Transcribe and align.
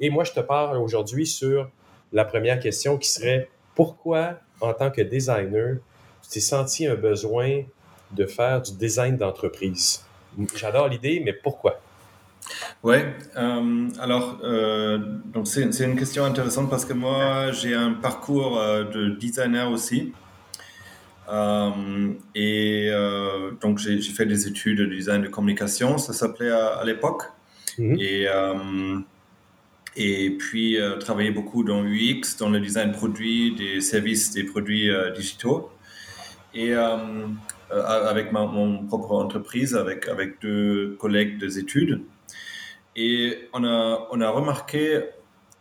Et 0.00 0.10
moi, 0.10 0.24
je 0.24 0.32
te 0.32 0.40
parle 0.40 0.76
aujourd'hui 0.78 1.26
sur 1.26 1.70
la 2.12 2.24
première 2.24 2.60
question 2.60 2.98
qui 2.98 3.08
serait 3.08 3.48
pourquoi, 3.74 4.40
en 4.60 4.72
tant 4.72 4.90
que 4.90 5.02
designer, 5.02 5.78
tu 6.22 6.30
t'es 6.30 6.40
senti 6.40 6.86
un 6.86 6.94
besoin 6.94 7.62
de 8.12 8.26
faire 8.26 8.62
du 8.62 8.72
design 8.72 9.16
d'entreprise? 9.16 10.04
J'adore 10.54 10.88
l'idée, 10.88 11.20
mais 11.24 11.32
pourquoi? 11.32 11.80
Ouais, 12.82 13.14
euh, 13.36 13.88
alors 13.98 14.38
euh, 14.44 14.98
donc 15.32 15.48
c'est 15.48 15.84
une 15.84 15.98
question 15.98 16.24
intéressante 16.24 16.70
parce 16.70 16.84
que 16.84 16.92
moi 16.92 17.50
j'ai 17.50 17.74
un 17.74 17.92
parcours 17.92 18.60
euh, 18.60 18.84
de 18.84 19.08
designer 19.16 19.70
aussi. 19.70 20.12
et 22.34 22.90
donc 23.60 23.78
j'ai 23.78 24.00
fait 24.00 24.26
des 24.26 24.46
études 24.46 24.78
de 24.78 24.86
design 24.86 25.22
de 25.22 25.28
communication, 25.28 25.98
ça 25.98 26.12
s'appelait 26.12 26.50
à, 26.52 26.82
l'époque. 26.84 27.24
Mhm. 27.78 27.96
Et, 27.98 28.28
et 29.96 30.30
puis 30.30 30.78
travaillé 31.00 31.30
beaucoup 31.30 31.64
dans 31.64 31.82
UX, 31.84 32.36
dans 32.38 32.50
le 32.50 32.60
design 32.60 32.92
produit, 32.92 33.54
des 33.54 33.80
services, 33.80 34.30
des 34.32 34.44
produits 34.44 34.90
digitaux. 35.14 35.70
Et 36.54 36.74
avec 37.70 38.32
ma, 38.32 38.46
mon 38.46 38.86
propre 38.86 39.12
entreprise, 39.12 39.74
avec, 39.74 40.08
avec 40.08 40.40
deux 40.40 40.96
collègues 41.00 41.38
des 41.38 41.58
études. 41.58 42.02
Et 42.94 43.48
on 43.52 43.64
a, 43.64 44.08
on 44.10 44.20
a 44.20 44.30
remarqué 44.30 45.02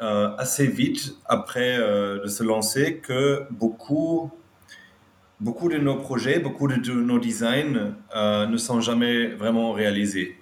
euh, 0.01 0.35
assez 0.37 0.67
vite 0.67 1.15
après 1.25 1.77
euh, 1.77 2.21
de 2.21 2.27
se 2.27 2.43
lancer 2.43 2.97
que 2.97 3.43
beaucoup, 3.49 4.29
beaucoup 5.39 5.69
de 5.69 5.77
nos 5.77 5.95
projets, 5.95 6.39
beaucoup 6.39 6.67
de, 6.67 6.91
nos 6.91 7.17
designs 7.17 7.95
euh, 8.13 8.45
ne 8.45 8.57
sont 8.57 8.81
jamais 8.81 9.27
vraiment 9.27 9.71
réalisés 9.71 10.35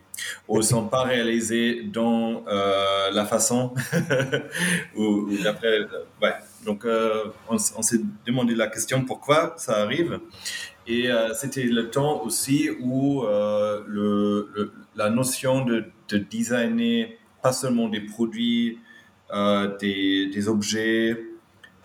ou 0.48 0.62
sont 0.62 0.88
pas 0.88 1.04
réalisés 1.04 1.84
dans 1.84 2.44
la 2.46 3.26
façon 3.26 3.74
ou, 4.96 5.30
d'après. 5.44 5.80
Ouais. 6.22 6.34
Donc, 6.66 6.86
on, 6.86 7.56
on 7.56 7.82
s'est 7.82 8.02
demandé 8.26 8.56
la 8.56 8.68
question 8.68 9.04
pourquoi 9.04 9.54
ça 9.58 9.82
arrive? 9.82 10.20
Et 10.88 11.10
c'était 11.36 11.64
le 11.64 11.90
temps 11.90 12.22
aussi 12.24 12.70
où 12.80 13.24
le, 13.24 14.72
la 14.96 15.10
notion 15.10 15.66
de 15.66 15.86
de 16.10 16.18
designer 16.18 17.18
pas 17.42 17.54
seulement 17.54 17.90
des 17.90 18.02
produits, 18.02 18.80
euh, 19.32 19.76
des, 19.78 20.28
des, 20.28 20.48
objets 20.48 21.20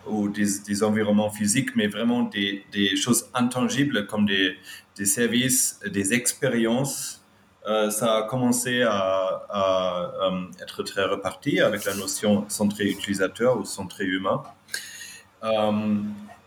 ou 0.06 0.28
des, 0.28 0.46
des, 0.66 0.82
environnements 0.82 1.30
physiques, 1.30 1.74
mais 1.74 1.88
vraiment 1.88 2.22
des, 2.22 2.64
des 2.72 2.96
choses 2.96 3.28
intangibles 3.34 4.06
comme 4.06 4.26
des, 4.26 4.56
services, 5.04 5.80
des 5.86 6.12
expériences. 6.12 7.24
Euh, 7.68 7.90
ça 7.90 8.16
a 8.16 8.22
commencé 8.22 8.82
à, 8.82 10.18
euh, 10.22 10.62
être 10.62 10.82
très 10.82 11.04
reparti 11.04 11.60
avec 11.60 11.84
la 11.84 11.94
notion 11.94 12.48
centré 12.48 12.86
utilisateur 12.86 13.58
ou 13.58 13.64
centré 13.64 14.04
humain. 14.04 14.42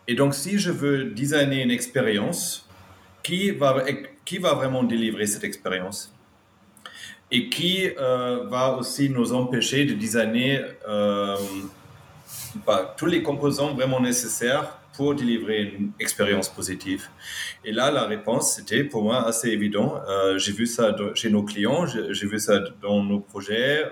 et 0.07 0.15
donc, 0.15 0.33
si 0.33 0.57
je 0.57 0.71
veux 0.71 1.05
designer 1.05 1.61
une 1.63 1.71
expérience, 1.71 2.67
qui 3.23 3.51
va, 3.51 4.53
vraiment 4.53 4.83
délivrer 4.83 5.25
cette 5.25 5.43
expérience? 5.43 6.13
Et 7.33 7.49
qui 7.49 7.89
euh, 7.97 8.43
va 8.47 8.75
aussi 8.75 9.09
nous 9.09 9.31
empêcher 9.31 9.85
de 9.85 9.93
designer 9.93 10.75
euh, 10.87 11.37
tous 12.97 13.05
les 13.05 13.23
composants 13.23 13.73
vraiment 13.73 13.99
nécessaires 13.99 14.77
pour 14.93 15.15
délivrer 15.15 15.73
une 15.77 15.91
expérience 15.99 16.49
positive. 16.49 17.07
Et 17.63 17.71
là, 17.71 17.91
la 17.91 18.05
réponse, 18.05 18.55
c'était 18.55 18.83
pour 18.83 19.03
moi 19.03 19.25
assez 19.25 19.49
évident. 19.49 20.01
Euh, 20.07 20.37
j'ai 20.37 20.51
vu 20.51 20.65
ça 20.65 20.95
chez 21.15 21.29
nos 21.29 21.43
clients, 21.43 21.85
j'ai 21.85 22.27
vu 22.27 22.39
ça 22.39 22.59
dans 22.81 23.03
nos 23.03 23.19
projets. 23.19 23.85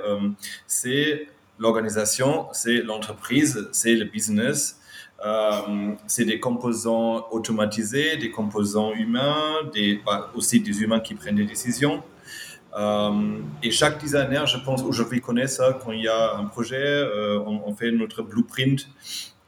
c'est 0.67 1.27
l'organisation, 1.57 2.47
c'est 2.51 2.81
l'entreprise, 2.81 3.69
c'est 3.71 3.95
le 3.95 4.05
business. 4.05 4.79
c'est 6.07 6.25
des 6.25 6.39
composants 6.39 7.27
automatisés, 7.31 8.17
des 8.17 8.31
composants 8.31 8.93
humains, 8.93 9.69
bah, 10.05 10.31
aussi 10.35 10.59
des 10.59 10.81
humains 10.81 10.99
qui 10.99 11.15
prennent 11.15 11.35
des 11.35 11.45
décisions. 11.45 12.03
Euh, 12.77 13.39
et 13.63 13.71
chaque 13.71 13.99
designer, 13.99 14.45
je 14.45 14.57
pense, 14.57 14.83
aujourd'hui 14.83 15.21
connaît 15.21 15.47
ça. 15.47 15.77
Quand 15.83 15.91
il 15.91 16.03
y 16.03 16.07
a 16.07 16.35
un 16.35 16.45
projet, 16.45 16.77
euh, 16.77 17.39
on, 17.39 17.73
fait 17.73 17.91
notre 17.91 18.21
blueprint 18.21 18.87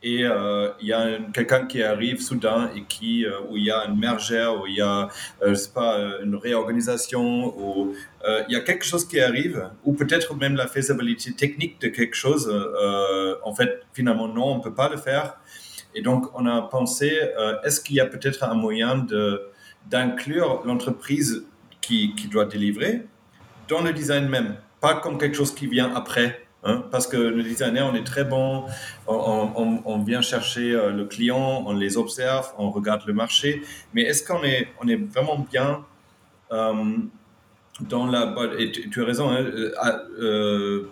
et 0.03 0.23
euh, 0.23 0.69
il 0.81 0.87
y 0.87 0.93
a 0.93 1.19
quelqu'un 1.31 1.67
qui 1.67 1.83
arrive 1.83 2.21
soudain 2.21 2.71
et 2.75 2.83
qui, 2.83 3.25
où 3.49 3.57
il 3.57 3.65
y 3.65 3.71
a 3.71 3.81
un 3.81 3.93
merger, 3.93 4.49
où 4.59 4.65
il 4.65 4.75
y 4.75 4.81
a, 4.81 5.09
je 5.45 5.53
sais 5.53 5.69
pas, 5.71 5.97
une 6.23 6.35
réorganisation, 6.35 7.53
ou 7.55 7.93
il 8.25 8.53
y 8.53 8.55
a 8.55 8.61
quelque 8.61 8.85
chose 8.85 9.07
qui 9.07 9.19
arrive, 9.19 9.69
ou 9.83 9.93
peut-être 9.93 10.33
même 10.35 10.55
la 10.55 10.65
faisabilité 10.65 11.33
technique 11.33 11.79
de 11.81 11.89
quelque 11.89 12.15
chose. 12.15 12.51
en 13.43 13.53
fait, 13.53 13.81
finalement, 13.93 14.27
non, 14.27 14.55
on 14.55 14.59
peut 14.59 14.73
pas 14.73 14.89
le 14.89 14.97
faire. 14.97 15.35
Et 15.93 16.01
donc, 16.01 16.25
on 16.33 16.47
a 16.47 16.61
pensé, 16.63 17.19
est-ce 17.63 17.79
qu'il 17.79 17.97
y 17.97 17.99
a 17.99 18.07
peut-être 18.07 18.43
un 18.43 18.55
moyen 18.55 19.05
d'inclure 19.87 20.63
l'entreprise 20.65 21.45
qui, 21.81 22.13
doit 22.29 22.45
délivrer 22.45 23.05
dans 23.67 23.81
le 23.81 23.93
design 23.93 24.27
même, 24.27 24.55
pas 24.79 24.95
comme 24.95 25.17
quelque 25.17 25.35
chose 25.35 25.53
qui 25.53 25.67
vient 25.67 25.93
après. 25.95 26.45
Hein, 26.63 26.83
parce 26.91 27.07
que 27.07 27.17
le 27.17 27.41
designer, 27.41 27.89
on 27.91 27.95
est 27.95 28.03
très 28.03 28.23
bon, 28.23 28.65
on, 29.07 30.03
vient 30.03 30.21
chercher 30.21 30.73
euh, 30.73 30.91
le 30.91 31.05
client, 31.05 31.63
on 31.65 31.73
les 31.73 31.97
observe, 31.97 32.51
on 32.59 32.69
regarde 32.69 33.01
le 33.07 33.13
marché, 33.13 33.63
mais 33.95 34.03
est-ce 34.03 34.23
qu'on 34.23 34.43
est, 34.43 34.67
on 34.79 34.87
est 34.87 34.95
vraiment 34.95 35.39
bien 35.39 35.83
euh, 36.51 36.97
dans 37.79 38.05
la... 38.05 38.35
Et 38.59 38.71
tu, 38.71 39.01
as 39.01 39.05
raison, 39.05 39.31
hein, 39.31 39.43
euh, 40.19 40.87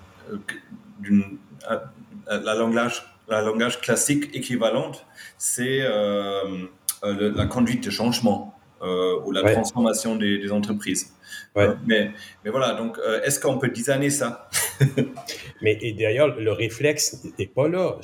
la, 2.27 2.55
langage, 2.55 3.03
la 3.27 3.43
langage 3.43 3.79
classique 3.79 4.35
équivalente, 4.35 5.05
c'est 5.37 5.87
la 7.03 7.45
conduite 7.45 7.83
de 7.83 7.91
changement 7.91 8.58
ou 8.81 9.31
la 9.31 9.51
transformation 9.51 10.15
des, 10.15 10.37
des 10.37 10.51
entreprises. 10.51 11.13
Ouais. 11.55 11.67
mais, 11.85 12.11
mais 12.43 12.51
voilà, 12.51 12.73
donc 12.73 12.97
euh, 12.99 13.21
est-ce 13.23 13.39
qu'on 13.39 13.57
peut 13.57 13.69
designer 13.69 14.11
ça? 14.11 14.49
Mais 15.61 15.75
d'ailleurs, 15.97 16.39
le 16.39 16.51
réflexe 16.51 17.21
n'est 17.37 17.47
pas 17.47 17.67
là. 17.67 17.97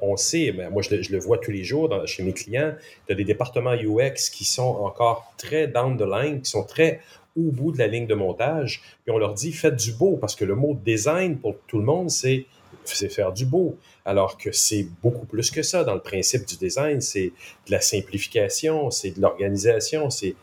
on 0.00 0.16
sait, 0.16 0.54
mais 0.56 0.70
moi 0.70 0.80
je 0.80 1.12
le, 1.12 1.18
vois 1.18 1.36
tous 1.36 1.50
les 1.50 1.62
jours 1.62 1.92
chez 2.06 2.22
mes 2.22 2.32
clients, 2.32 2.74
il 3.06 3.10
y 3.10 3.12
a 3.12 3.14
des 3.16 3.24
départements 3.24 3.74
UX 3.74 4.30
qui 4.32 4.46
sont 4.46 4.62
encore 4.62 5.30
très 5.36 5.66
down 5.66 5.98
the 5.98 6.06
line, 6.08 6.40
qui 6.40 6.50
sont 6.50 6.64
très 6.64 7.00
au 7.36 7.50
bout 7.50 7.70
de 7.70 7.78
la 7.78 7.86
ligne 7.86 8.06
de 8.06 8.14
montage, 8.14 8.80
puis 9.04 9.14
on 9.14 9.18
leur 9.18 9.34
dit 9.34 9.52
faites 9.52 9.76
du 9.76 9.92
beau, 9.92 10.16
parce 10.16 10.34
que 10.34 10.46
le 10.46 10.54
mot 10.54 10.78
design 10.86 11.36
pour 11.36 11.56
tout 11.66 11.78
le 11.78 11.84
monde, 11.84 12.08
c'est 12.08 12.46
faire 12.86 13.32
du 13.32 13.44
beau, 13.44 13.76
alors 14.06 14.38
que 14.38 14.52
c'est 14.52 14.86
beaucoup 15.02 15.26
plus 15.26 15.50
que 15.50 15.62
ça 15.62 15.84
dans 15.84 15.94
le 15.94 16.00
principe 16.00 16.46
du 16.46 16.56
design. 16.56 17.00
C'est 17.02 17.32
de 17.66 17.72
la 17.72 17.80
simplification, 17.80 18.90
c'est 18.90 19.10
de 19.10 19.20
l'organisation, 19.20 20.08
c'est 20.08 20.36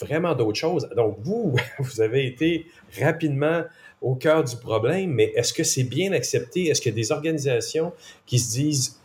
vraiment 0.00 0.34
d'autres 0.34 0.58
choses. 0.58 0.88
Donc, 0.96 1.18
vous, 1.22 1.54
vous 1.78 2.00
avez 2.00 2.26
été 2.26 2.66
rapidement 3.00 3.64
au 4.00 4.14
cœur 4.14 4.44
du 4.44 4.56
problème, 4.56 5.10
mais 5.10 5.32
est-ce 5.36 5.52
que 5.52 5.64
c'est 5.64 5.84
bien 5.84 6.12
accepté? 6.12 6.68
Est-ce 6.68 6.88
a 6.88 6.92
des 6.92 7.12
organisations 7.12 7.92
qui 8.26 8.38
se 8.38 8.52
disent, 8.52 9.00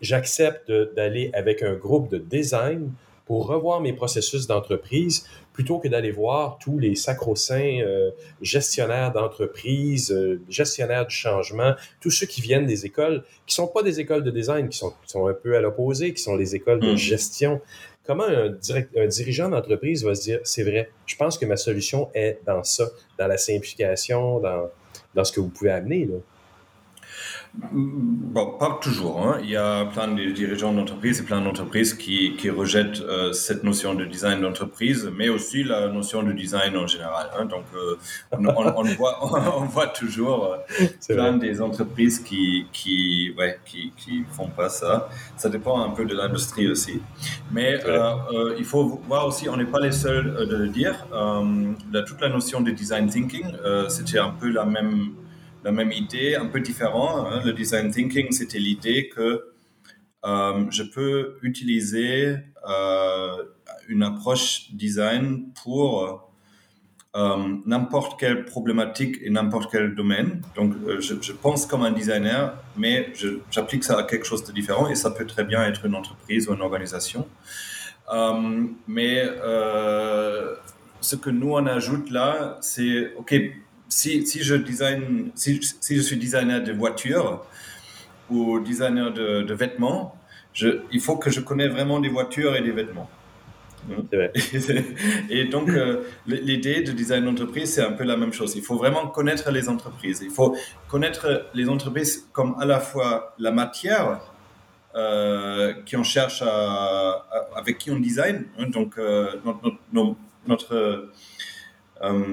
j'accepte 0.00 0.72
d'aller 0.96 1.30
avec 1.34 1.62
un 1.62 1.74
groupe 1.74 2.10
de 2.10 2.18
design 2.18 2.90
pour 3.26 3.46
revoir 3.46 3.80
mes 3.80 3.92
processus 3.92 4.46
d'entreprise 4.46 5.26
plutôt 5.52 5.78
que 5.78 5.88
d'aller 5.88 6.10
voir 6.10 6.58
tous 6.58 6.78
les 6.78 6.94
sacro-saints 6.94 7.80
euh, 7.80 8.10
gestionnaires 8.42 9.12
d'entreprise, 9.12 10.10
euh, 10.10 10.42
gestionnaires 10.48 11.06
du 11.06 11.14
changement, 11.14 11.74
tous 12.00 12.10
ceux 12.10 12.26
qui 12.26 12.40
viennent 12.40 12.66
des 12.66 12.86
écoles 12.86 13.24
qui 13.46 13.54
sont 13.54 13.68
pas 13.68 13.82
des 13.82 14.00
écoles 14.00 14.24
de 14.24 14.30
design, 14.30 14.68
qui 14.68 14.76
sont, 14.76 14.92
sont 15.06 15.26
un 15.28 15.32
peu 15.32 15.56
à 15.56 15.60
l'opposé, 15.60 16.12
qui 16.12 16.22
sont 16.22 16.36
les 16.36 16.54
écoles 16.54 16.80
de 16.80 16.92
hmm. 16.92 16.96
gestion 16.96 17.60
comment 18.06 18.24
un, 18.24 19.06
dirigeant 19.06 19.48
d'entreprise 19.48 20.04
va 20.04 20.14
se 20.14 20.22
dire, 20.22 20.40
c'est 20.44 20.62
vrai, 20.62 20.90
je 21.06 21.16
pense 21.16 21.38
que 21.38 21.46
ma 21.46 21.56
solution 21.56 22.10
est 22.14 22.38
dans 22.46 22.62
ça, 22.62 22.84
dans 23.18 23.26
la 23.26 23.38
simplification, 23.38 24.40
dans, 24.40 24.70
dans 25.14 25.24
ce 25.24 25.32
que 25.32 25.40
vous 25.40 25.48
pouvez 25.48 25.70
amener. 25.70 26.06
Là? 26.06 26.16
Bon, 27.56 28.58
pas 28.58 28.78
toujours. 28.82 29.22
Hein. 29.22 29.38
Il 29.42 29.50
y 29.50 29.56
a 29.56 29.84
plein 29.84 30.08
de 30.08 30.24
dirigeants 30.30 30.72
d'entreprise 30.72 31.20
et 31.20 31.22
plein 31.22 31.40
d'entreprises 31.40 31.94
qui, 31.94 32.34
qui 32.36 32.50
rejettent 32.50 33.00
euh, 33.00 33.32
cette 33.32 33.62
notion 33.62 33.94
de 33.94 34.04
design 34.04 34.40
d'entreprise, 34.40 35.08
mais 35.16 35.28
aussi 35.28 35.62
la 35.62 35.86
notion 35.88 36.24
de 36.24 36.32
design 36.32 36.76
en 36.76 36.88
général. 36.88 37.30
Hein. 37.38 37.44
Donc, 37.44 37.62
euh, 37.76 37.96
on, 38.32 38.44
on, 38.46 38.82
voit, 38.94 39.18
on, 39.60 39.66
voit, 39.66 39.86
toujours 39.86 40.52
euh, 40.80 40.86
plein 41.08 41.36
des 41.36 41.62
entreprises 41.62 42.18
qui, 42.18 42.66
qui, 42.72 43.32
ouais, 43.38 43.60
qui, 43.64 43.92
qui 43.96 44.24
font 44.32 44.48
pas 44.48 44.68
ça. 44.68 45.08
Ça 45.36 45.48
dépend 45.48 45.80
un 45.80 45.90
peu 45.90 46.06
de 46.06 46.14
l'industrie 46.14 46.68
aussi. 46.68 47.00
Mais 47.52 47.78
il 48.58 48.64
faut 48.64 49.00
voir 49.06 49.28
aussi, 49.28 49.48
on 49.48 49.56
n'est 49.56 49.64
pas 49.64 49.80
les 49.80 49.92
seuls 49.92 50.48
de 50.48 50.56
le 50.56 50.68
dire. 50.68 51.06
toute 52.06 52.20
la 52.20 52.28
notion 52.30 52.60
de 52.60 52.72
design 52.72 53.08
thinking, 53.08 53.46
c'était 53.88 54.18
un 54.18 54.30
peu 54.30 54.48
la 54.48 54.64
même 54.64 55.12
la 55.64 55.72
même 55.72 55.90
idée, 55.92 56.36
un 56.36 56.46
peu 56.46 56.60
différent. 56.60 57.26
Hein. 57.26 57.40
Le 57.44 57.52
design 57.52 57.90
thinking, 57.90 58.30
c'était 58.32 58.58
l'idée 58.58 59.08
que 59.08 59.54
euh, 60.24 60.64
je 60.70 60.82
peux 60.82 61.38
utiliser 61.42 62.36
euh, 62.68 63.36
une 63.88 64.02
approche 64.02 64.72
design 64.72 65.48
pour 65.62 66.30
n'importe 67.64 68.18
quelle 68.18 68.44
problématique 68.44 69.18
et 69.22 69.30
n'importe 69.30 69.70
quel 69.70 69.94
domaine. 69.94 70.42
Donc, 70.56 70.74
je, 70.98 71.14
je, 71.22 71.32
pense 71.32 71.64
comme 71.64 71.84
un 71.84 71.92
designer, 71.92 72.60
mais 72.76 73.12
j'applique 73.52 73.84
ça 73.84 74.00
à 74.00 74.02
quelque 74.02 74.26
chose 74.26 74.42
de 74.42 74.50
différent 74.50 74.88
et 74.88 74.96
ça 74.96 75.12
peut 75.12 75.24
très 75.24 75.44
bien 75.44 75.62
être 75.62 75.86
une 75.86 75.94
entreprise 75.94 76.48
ou 76.48 76.54
une 76.54 76.60
organisation. 76.60 77.28
mais 78.88 79.28
ce 81.04 81.16
que 81.16 81.30
nous 81.30 81.52
on 81.52 81.66
ajoute 81.66 82.10
là, 82.10 82.58
c'est 82.60 83.14
OK. 83.14 83.32
Si, 83.88 84.26
si 84.26 84.42
je 84.42 84.54
design, 84.54 85.30
si, 85.34 85.60
si, 85.80 85.96
je 85.96 86.02
suis 86.02 86.16
designer 86.16 86.62
de 86.62 86.72
voitures 86.72 87.44
ou 88.30 88.58
designer 88.60 89.12
de, 89.12 89.42
de 89.42 89.54
vêtements, 89.54 90.16
je, 90.52 90.80
il 90.92 91.00
faut 91.00 91.16
que 91.16 91.30
je 91.30 91.40
connaisse 91.40 91.70
vraiment 91.70 92.00
des 92.00 92.08
voitures 92.08 92.56
et 92.56 92.62
des 92.62 92.72
vêtements. 92.72 93.10
Vrai. 94.12 94.32
Et 95.30 95.44
donc, 95.44 95.68
euh, 95.68 96.04
l'idée 96.26 96.82
de 96.82 96.92
design 96.92 97.24
d'entreprise, 97.24 97.74
c'est 97.74 97.82
un 97.82 97.92
peu 97.92 98.04
la 98.04 98.16
même 98.16 98.32
chose. 98.32 98.54
Il 98.56 98.62
faut 98.62 98.76
vraiment 98.76 99.08
connaître 99.08 99.50
les 99.50 99.68
entreprises. 99.68 100.20
Il 100.22 100.30
faut 100.30 100.56
connaître 100.88 101.48
les 101.54 101.68
entreprises 101.68 102.28
comme 102.32 102.56
à 102.60 102.64
la 102.64 102.80
fois 102.80 103.34
la 103.38 103.50
matière 103.50 104.20
euh, 104.94 105.74
qui 105.84 105.96
on 105.96 106.04
cherche 106.04 106.42
à, 106.42 107.26
avec 107.54 107.78
qui 107.78 107.90
on 107.90 107.98
design. 107.98 108.46
Hein, 108.58 108.68
donc, 108.68 108.96
euh, 108.98 109.32
notre, 109.44 109.76
notre, 109.92 110.16
notre 110.46 111.10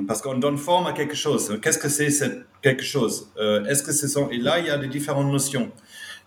parce 0.08 0.22
qu'on 0.22 0.38
donne 0.38 0.58
forme 0.58 0.88
à 0.88 0.94
quelque 0.94 1.16
chose. 1.16 1.58
Qu'est-ce 1.62 1.78
que 1.78 1.88
c'est 1.88 2.10
cette 2.10 2.46
quelque 2.62 2.84
chose? 2.84 3.32
Est-ce 3.70 3.84
que 3.84 3.92
ce 3.92 4.08
sont 4.08 4.30
et 4.30 4.38
là 4.38 4.60
il 4.60 4.66
y 4.66 4.70
a 4.70 4.78
des 4.78 4.88
différentes 4.88 5.32
notions. 5.32 5.72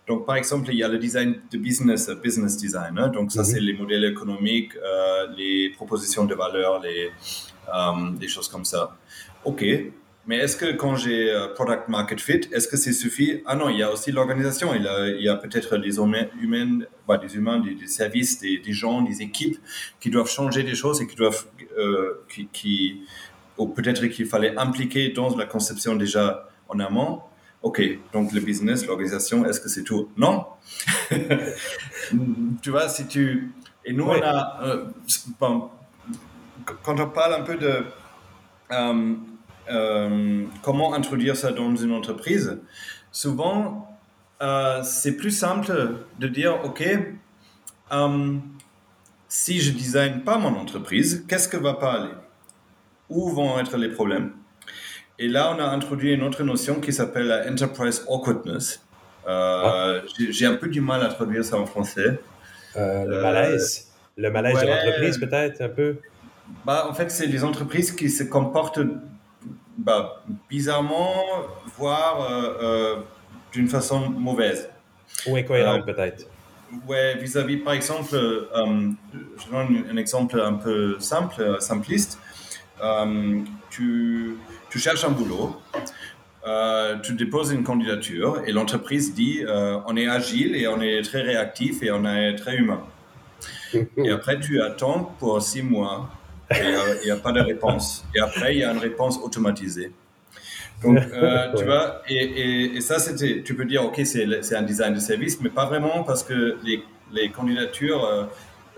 Donc, 0.07 0.25
par 0.25 0.35
exemple, 0.35 0.69
il 0.69 0.77
y 0.77 0.83
a 0.83 0.87
le 0.87 0.99
design 0.99 1.39
de 1.51 1.57
business, 1.57 2.09
business 2.23 2.57
design. 2.57 2.97
Hein. 2.97 3.07
Donc, 3.09 3.31
ça, 3.31 3.43
c'est 3.43 3.59
mhm. 3.59 3.65
les 3.65 3.73
modèles 3.73 4.05
économiques, 4.05 4.75
euh, 4.75 5.27
les 5.35 5.71
propositions 5.71 6.25
de 6.25 6.35
valeur, 6.35 6.79
les, 6.81 7.09
euh, 7.73 8.11
des 8.11 8.27
choses 8.27 8.47
comme 8.47 8.65
ça. 8.65 8.95
OK. 9.43 9.65
Mais 10.27 10.37
est-ce 10.37 10.57
que 10.57 10.73
quand 10.73 10.95
j'ai 10.95 11.31
euh, 11.31 11.47
product 11.53 11.87
market 11.87 12.19
fit, 12.19 12.41
est-ce 12.51 12.67
que 12.67 12.77
c'est 12.77 12.93
suffit? 12.93 13.43
Ah 13.45 13.55
non, 13.55 13.69
il 13.69 13.77
y 13.77 13.83
a 13.83 13.91
aussi 13.91 14.11
l'organisation. 14.11 14.73
Il, 14.73 14.83
y 15.21 15.29
a 15.29 15.35
peut-être 15.35 15.77
des 15.77 15.97
humains, 15.97 16.79
bah, 17.07 17.17
des 17.17 17.35
humains, 17.35 17.59
des, 17.59 17.87
services, 17.87 18.39
des, 18.39 18.57
des, 18.57 18.73
gens, 18.73 19.01
des 19.01 19.21
équipes 19.21 19.59
qui 19.99 20.09
doivent 20.09 20.29
changer 20.29 20.63
des 20.63 20.75
choses 20.75 21.01
et 21.01 21.07
qui 21.07 21.15
doivent, 21.15 21.45
qui, 22.27 22.47
qui, 22.51 23.01
ou 23.57 23.67
peut-être 23.67 24.05
qu'il 24.07 24.25
fallait 24.25 24.57
impliquer 24.57 25.09
dans 25.09 25.35
la 25.35 25.45
conception 25.45 25.95
déjà 25.95 26.49
en 26.69 26.79
amont. 26.79 27.21
OK, 27.61 27.81
donc 28.13 28.31
le 28.31 28.41
business, 28.41 28.85
l'organisation, 28.85 29.45
est-ce 29.45 29.59
que 29.59 29.69
c'est 29.69 29.83
tout? 29.83 30.09
Non. 30.17 30.45
tu 32.61 32.69
vois, 32.69 32.89
si 32.89 33.07
tu... 33.07 33.51
Et 33.83 33.91
nous, 33.93 34.05
on 34.05 34.21
a... 34.21 34.63
Euh, 34.63 34.85
quand 35.39 36.99
on 36.99 37.09
parle 37.09 37.33
un 37.33 37.41
peu 37.41 37.55
de 37.55 37.83
euh, 38.71 39.15
euh, 39.69 40.43
comment 40.61 40.93
introduire 40.93 41.35
ça 41.35 41.51
dans 41.51 41.75
une 41.75 41.93
entreprise, 41.93 42.59
souvent, 43.11 43.89
c'est 44.83 45.17
plus 45.17 45.31
simple 45.31 45.95
de 46.19 46.27
dire, 46.27 46.59
OK, 46.63 46.83
si 49.27 49.59
je 49.59 49.71
design 49.71 50.21
pas 50.21 50.37
mon 50.37 50.55
entreprise, 50.55 51.25
qu'est-ce 51.27 51.47
que 51.47 51.57
va 51.57 51.73
pas 51.73 51.93
aller? 51.93 52.13
Où 53.09 53.29
vont 53.29 53.59
être 53.59 53.77
les 53.77 53.89
problèmes? 53.89 54.31
Et 55.17 55.27
là, 55.27 55.53
on 55.55 55.59
a 55.59 55.65
introduit 55.65 56.13
une 56.13 56.23
autre 56.23 56.43
notion 56.43 56.81
qui 56.81 56.91
s'appelle 56.91 57.27
la 57.27 57.49
enterprise 57.49 58.03
awkwardness. 58.07 58.81
Euh, 59.27 60.01
ah. 60.03 60.07
J'ai 60.29 60.45
un 60.45 60.55
peu 60.55 60.67
du 60.67 60.81
mal 60.81 61.01
à 61.03 61.07
traduire 61.07 61.43
ça 61.43 61.57
en 61.57 61.65
français. 61.65 62.19
Euh, 62.75 63.05
le 63.05 63.21
malaise. 63.21 63.91
Le 64.17 64.29
malaise 64.29 64.61
de 64.61 64.67
l'entreprise, 64.67 65.17
peut-être, 65.17 65.61
un 65.61 65.69
peu. 65.69 65.97
Bah, 66.65 66.87
en 66.89 66.93
fait, 66.93 67.09
c'est 67.09 67.27
les 67.27 67.43
entreprises 67.43 67.91
qui 67.91 68.09
se 68.09 68.23
comportent 68.23 68.81
bah, 69.77 70.23
bizarrement, 70.49 71.15
voire 71.77 72.27
euh, 72.29 72.97
d'une 73.51 73.67
façon 73.67 74.09
mauvaise. 74.09 74.69
Ou 75.27 75.35
incohérente, 75.35 75.85
peut-être. 75.85 76.25
Ouais, 76.87 77.15
vis-à-vis, 77.17 77.57
par 77.57 77.73
exemple, 77.73 78.15
je 78.15 79.51
donne 79.51 79.85
un 79.91 79.97
exemple 79.97 80.39
un 80.39 80.53
peu 80.53 80.99
simple, 80.99 81.57
simpliste. 81.59 82.19
tu 83.69 84.37
tu 84.75 84.81
cherches 84.81 85.05
un 85.05 85.11
boulot, 85.11 85.55
euh, 86.45 86.97
tu 86.99 87.13
déposes 87.13 87.53
une 87.53 87.63
candidature 87.63 88.41
et 88.45 88.51
l'entreprise 88.51 89.15
dit 89.15 89.39
euh, 89.47 89.79
on 89.87 89.95
est 89.95 90.09
agile 90.09 90.53
et 90.53 90.67
on 90.67 90.81
est 90.81 91.01
très 91.01 91.21
réactif 91.21 91.81
et 91.81 91.91
on 91.91 92.03
est 92.05 92.35
très 92.35 92.57
humain. 92.57 92.83
Et 93.73 94.11
après, 94.11 94.37
tu 94.37 94.61
attends 94.61 95.15
pour 95.17 95.41
six 95.41 95.63
mois 95.63 96.09
euh, 96.09 96.24
il 96.51 97.05
n'y 97.05 97.11
a, 97.11 97.15
pas 97.17 97.31
de 97.31 97.41
réponse. 97.41 98.05
Et 98.15 98.19
après, 98.19 98.55
il 98.55 98.59
y 98.59 98.63
a 98.63 98.71
une 98.71 98.77
réponse 98.77 99.19
automatisée. 99.23 99.91
Donc, 100.83 100.99
tu 101.57 101.63
vois, 101.63 102.01
et, 102.07 102.75
et, 102.75 102.81
ça, 102.81 102.99
c'était, 102.99 103.41
tu 103.43 103.55
peux 103.55 103.65
dire, 103.65 103.83
OK, 103.85 103.99
c'est 104.03 104.55
un 104.55 104.61
design 104.61 104.93
de 104.93 104.99
service, 104.99 105.39
mais 105.41 105.49
pas 105.49 105.65
vraiment 105.65 106.03
parce 106.03 106.23
que 106.23 106.57
les, 106.63 106.83
les 107.11 107.31
candidatures, 107.31 108.29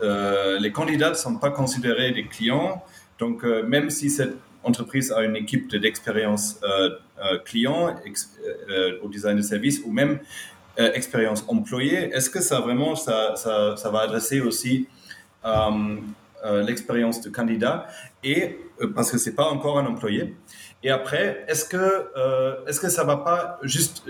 les 0.01 0.71
candidats 0.71 1.09
ne 1.09 1.15
sont 1.15 1.37
pas 1.37 1.49
considérés 1.49 2.11
des 2.11 2.25
clients. 2.25 2.83
Donc, 3.19 3.43
même 3.43 3.89
si 3.89 4.09
cette 4.09 4.37
entreprise 4.67 5.11
a 5.11 5.23
une 5.23 5.35
équipe 5.35 5.73
d'expérience 5.75 6.59
euh, 6.63 6.89
euh, 7.23 7.39
client, 7.39 7.95
euh, 8.69 8.99
au 9.01 9.09
design 9.09 9.37
de 9.37 9.41
service 9.41 9.81
ou 9.85 9.91
même 9.91 10.19
expérience 10.77 11.43
employée, 11.47 12.13
est-ce 12.13 12.29
que 12.29 12.39
ça 12.39 12.59
vraiment, 12.59 12.95
ça, 12.95 13.35
ça, 13.35 13.75
ça 13.77 13.89
va 13.89 14.01
adresser 14.01 14.41
aussi 14.41 14.87
l'expérience 16.45 17.21
de 17.21 17.29
candidat 17.29 17.87
et 18.23 18.59
parce 18.95 19.11
que 19.11 19.17
c'est 19.17 19.35
pas 19.35 19.45
encore 19.45 19.79
un 19.79 19.85
employé. 19.85 20.35
Et 20.83 20.91
après, 20.91 21.43
est-ce 21.47 21.65
que 21.65 22.07
est-ce 22.67 22.79
que 22.79 22.89
ça 22.89 23.03
va 23.03 23.17
pas 23.17 23.59
juste 23.63 24.03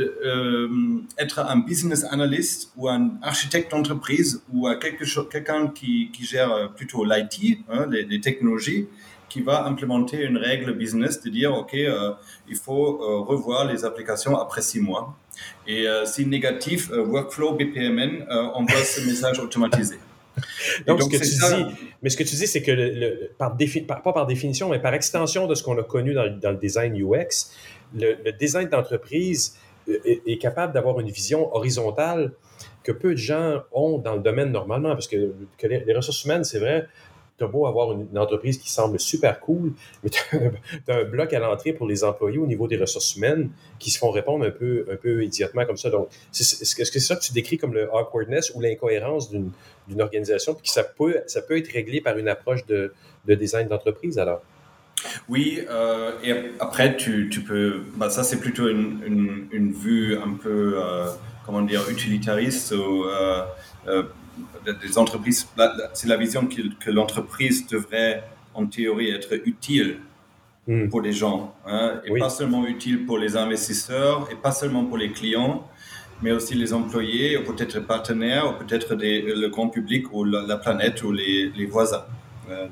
être 1.17 1.39
un 1.39 1.59
business 1.59 2.03
analyst 2.03 2.71
ou 2.75 2.89
un 2.89 3.11
architecte 3.21 3.71
d'entreprise 3.71 4.43
ou 4.53 4.69
quelque 4.81 5.05
quelqu'un 5.29 5.69
qui, 5.69 6.11
qui, 6.11 6.25
gère 6.25 6.71
plutôt 6.75 7.05
l'IT, 7.05 7.59
hein, 7.69 7.87
les, 7.89 8.19
technologies, 8.19 8.87
qui 9.29 9.41
va 9.41 9.65
implémenter 9.65 10.23
une 10.23 10.37
règle 10.37 10.73
business 10.73 11.21
de 11.21 11.29
dire, 11.29 11.53
OK, 11.53 11.73
euh, 11.73 12.13
il 12.47 12.55
faut 12.55 13.01
euh, 13.01 13.19
revoir 13.19 13.65
les 13.65 13.83
applications 13.85 14.37
après 14.37 14.61
six 14.61 14.79
mois. 14.79 15.15
Et 15.67 15.87
euh, 15.87 16.05
si 16.05 16.25
négatif, 16.25 16.89
workflow 16.89 17.53
BPMN 17.53 18.25
envoie 18.53 18.83
ce 18.83 19.01
message 19.01 19.39
automatisé. 19.39 19.97
Donc, 20.87 21.01
ce 21.01 21.09
que 21.09 21.17
tu 21.17 21.23
dis, 21.23 21.75
mais 22.01 22.09
ce 22.09 22.17
que 22.17 22.23
tu 22.23 22.35
dis, 22.35 22.47
c'est 22.47 22.61
que 22.61 22.71
le, 22.71 23.31
par 23.37 23.55
pas 23.87 24.13
par 24.13 24.25
définition, 24.25 24.69
mais 24.69 24.79
par 24.79 24.93
extension 24.93 25.47
de 25.47 25.55
ce 25.55 25.63
qu'on 25.63 25.77
a 25.77 25.83
connu 25.83 26.13
dans, 26.13 26.27
dans, 26.37 26.51
le 26.51 26.57
design 26.57 26.95
UX, 26.95 27.51
le, 27.95 28.31
design 28.37 28.69
d'entreprise 28.69 29.57
est, 29.87 30.41
capable 30.41 30.73
d'avoir 30.73 30.99
une 30.99 31.09
vision 31.09 31.53
horizontale 31.55 32.33
que 32.83 32.91
peu 32.91 33.11
de 33.11 33.17
gens 33.17 33.61
ont 33.71 33.97
dans 33.97 34.15
le 34.15 34.21
domaine 34.21 34.51
normalement, 34.51 34.89
parce 34.89 35.07
que, 35.07 35.33
que 35.57 35.67
les, 35.67 35.93
ressources 35.93 36.23
humaines, 36.25 36.43
c'est 36.43 36.59
vrai, 36.59 36.87
tu 37.37 37.47
beau 37.47 37.67
avoir 37.67 37.91
une, 37.91 38.17
entreprise 38.17 38.57
qui 38.57 38.71
semble 38.71 38.99
super 38.99 39.39
cool, 39.39 39.73
mais 40.03 40.09
tu 40.09 40.19
as, 40.87 40.95
un 40.95 41.03
bloc 41.03 41.33
à 41.33 41.39
l'entrée 41.39 41.73
pour 41.73 41.87
les 41.87 42.03
employés 42.03 42.39
au 42.39 42.47
niveau 42.47 42.67
des 42.67 42.77
ressources 42.77 43.15
humaines 43.15 43.49
qui 43.79 43.91
se 43.91 43.99
font 43.99 44.09
répondre 44.09 44.45
un 44.45 44.51
peu, 44.51 44.85
un 44.91 44.95
peu 44.95 45.23
idiotement 45.23 45.65
comme 45.65 45.77
ça. 45.77 45.89
Donc, 45.89 46.09
est-ce 46.37 46.75
que 46.75 46.83
c'est 46.83 46.99
ça 46.99 47.15
que 47.15 47.21
tu 47.21 47.33
décris 47.33 47.57
comme 47.57 47.73
le 47.73 47.89
awkwardness 47.93 48.51
ou 48.55 48.61
l'incohérence 48.61 49.29
d'une 49.29 50.01
organisation, 50.01 50.53
puis 50.53 50.63
que 50.63 50.69
ça 50.69 50.83
peut, 50.83 51.21
ça 51.27 51.41
peut 51.41 51.57
être 51.57 51.71
réglé 51.71 52.01
par 52.01 52.17
une 52.17 52.27
approche 52.27 52.65
de, 52.65 52.93
de 53.25 53.35
design 53.35 53.67
d'entreprise 53.67 54.17
alors? 54.17 54.41
Oui, 55.29 55.63
euh, 55.69 56.11
et 56.23 56.33
après, 56.59 56.97
tu, 56.97 57.29
tu 57.29 57.41
peux. 57.41 57.83
Bah, 57.95 58.09
ça, 58.09 58.23
c'est 58.23 58.39
plutôt 58.39 58.67
une, 58.67 58.99
une, 59.05 59.47
une, 59.51 59.71
vue 59.71 60.17
un 60.17 60.33
peu, 60.33 60.73
euh, 60.75 61.05
comment 61.45 61.61
dire, 61.61 61.87
utilitariste 61.87 62.71
ou. 62.71 63.05
Euh 63.05 64.03
des 64.65 64.97
entreprises, 64.97 65.47
c'est 65.93 66.07
la 66.07 66.17
vision 66.17 66.47
que, 66.47 66.91
l'entreprise 66.91 67.67
devrait 67.67 68.23
en 68.53 68.65
théorie 68.65 69.11
être 69.11 69.33
utile 69.45 69.99
hmm. 70.67 70.89
pour 70.89 71.01
les 71.01 71.13
gens, 71.13 71.55
hein, 71.65 72.01
et 72.05 72.17
pas 72.17 72.29
seulement 72.29 72.65
utile 72.65 73.05
pour 73.05 73.17
les 73.17 73.37
investisseurs, 73.37 74.27
et 74.31 74.35
pas 74.35 74.51
seulement 74.51 74.85
pour 74.85 74.97
les 74.97 75.11
clients, 75.11 75.67
mais 76.21 76.31
aussi 76.31 76.55
les 76.55 76.73
employés, 76.73 77.37
ou 77.37 77.43
peut-être 77.43 77.75
les 77.75 77.85
partenaires, 77.85 78.49
ou 78.49 78.63
peut-être 78.63 78.95
le 78.95 79.47
grand 79.47 79.69
public, 79.69 80.11
ou 80.13 80.23
la, 80.23 80.57
planète, 80.57 81.03
ou 81.03 81.11
les, 81.11 81.65
voisins. 81.67 82.05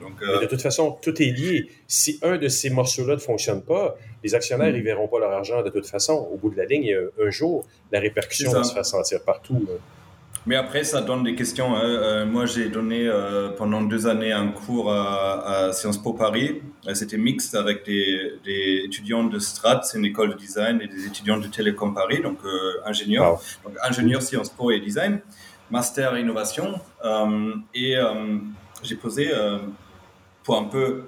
donc, 0.02 0.22
euh, 0.24 0.42
de 0.42 0.48
toute 0.48 0.62
façon, 0.62 0.98
tout 1.02 1.22
est 1.22 1.32
lié. 1.32 1.70
Si 1.88 2.20
un 2.24 2.38
de 2.38 2.48
ces 2.48 2.72
morceaux-là 2.72 3.16
ne 3.16 3.20
fonctionne 3.20 3.62
pas, 3.62 3.96
les 4.24 4.34
actionnaires, 4.34 4.74
hmm. 4.74 4.78
ne 4.78 4.82
verront 4.82 5.08
pas 5.08 5.20
leur 5.20 5.32
argent 5.32 5.62
de 5.62 5.70
toute 5.70 5.88
façon. 5.88 6.14
Au 6.14 6.38
bout 6.38 6.50
de 6.50 6.58
la 6.58 6.66
ligne, 6.66 6.96
un 7.22 7.30
jour, 7.30 7.66
la 7.92 8.00
répercussion 8.00 8.52
va 8.52 8.64
se 8.64 8.74
faire 8.74 8.86
sentir 8.86 9.22
partout. 9.24 9.68
Mais 10.48 10.56
après, 10.56 10.84
ça 10.84 11.02
donne 11.02 11.24
des 11.24 11.34
questions. 11.34 11.76
Hein. 11.76 11.82
Euh, 11.84 12.26
moi, 12.26 12.46
j'ai 12.46 12.70
donné 12.70 13.08
euh, 13.08 13.50
pendant 13.50 13.82
deux 13.82 14.06
années 14.06 14.32
un 14.32 14.50
cours 14.50 14.92
à, 14.92 15.72
Sciences 15.74 15.98
Po 15.98 16.14
Paris. 16.14 16.62
Euh, 16.88 16.94
c'était 16.94 17.18
mixte 17.18 17.56
avec 17.56 17.84
des, 17.86 18.84
étudiants 18.86 19.24
de 19.24 19.40
Strat, 19.40 19.82
c'est 19.84 19.98
une 19.98 20.06
école 20.06 20.30
de 20.30 20.38
design, 20.38 20.82
et 20.82 20.88
des 20.88 21.08
étudiants 21.08 21.38
de 21.38 21.48
Télécom 21.48 21.94
Paris, 21.94 22.22
donc 22.22 22.40
ingénieurs. 22.86 23.42
Donc 23.64 23.74
ingénieur 23.84 24.22
Sciences 24.22 24.50
Po 24.50 24.70
et 24.72 24.80
design, 24.80 25.20
master 25.72 26.18
innovation. 26.18 26.80
et 27.74 27.96
j'ai 28.84 28.96
posé 28.96 29.32
pour 30.44 30.58
un 30.58 30.66
peu 30.66 31.06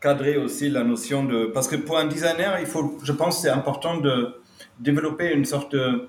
cadrer 0.00 0.36
aussi 0.36 0.68
la 0.68 0.82
notion 0.82 1.24
de... 1.24 1.46
Parce 1.46 1.68
que 1.68 1.76
pour 1.76 1.98
un 1.98 2.06
designer, 2.06 2.58
il 2.58 2.66
faut, 2.66 2.98
je 3.04 3.12
pense 3.12 3.36
que 3.36 3.42
c'est 3.42 3.50
important 3.50 3.98
de 3.98 4.34
développer 4.78 5.32
une 5.32 5.44
sorte 5.44 5.72
de 5.72 6.08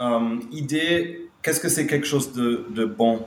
euh, 0.00 0.36
idée, 0.50 1.23
qu'est-ce 1.44 1.60
que 1.60 1.68
c'est 1.68 1.86
quelque 1.86 2.06
chose 2.06 2.32
de, 2.32 2.66
de, 2.70 2.84
bon 2.84 3.24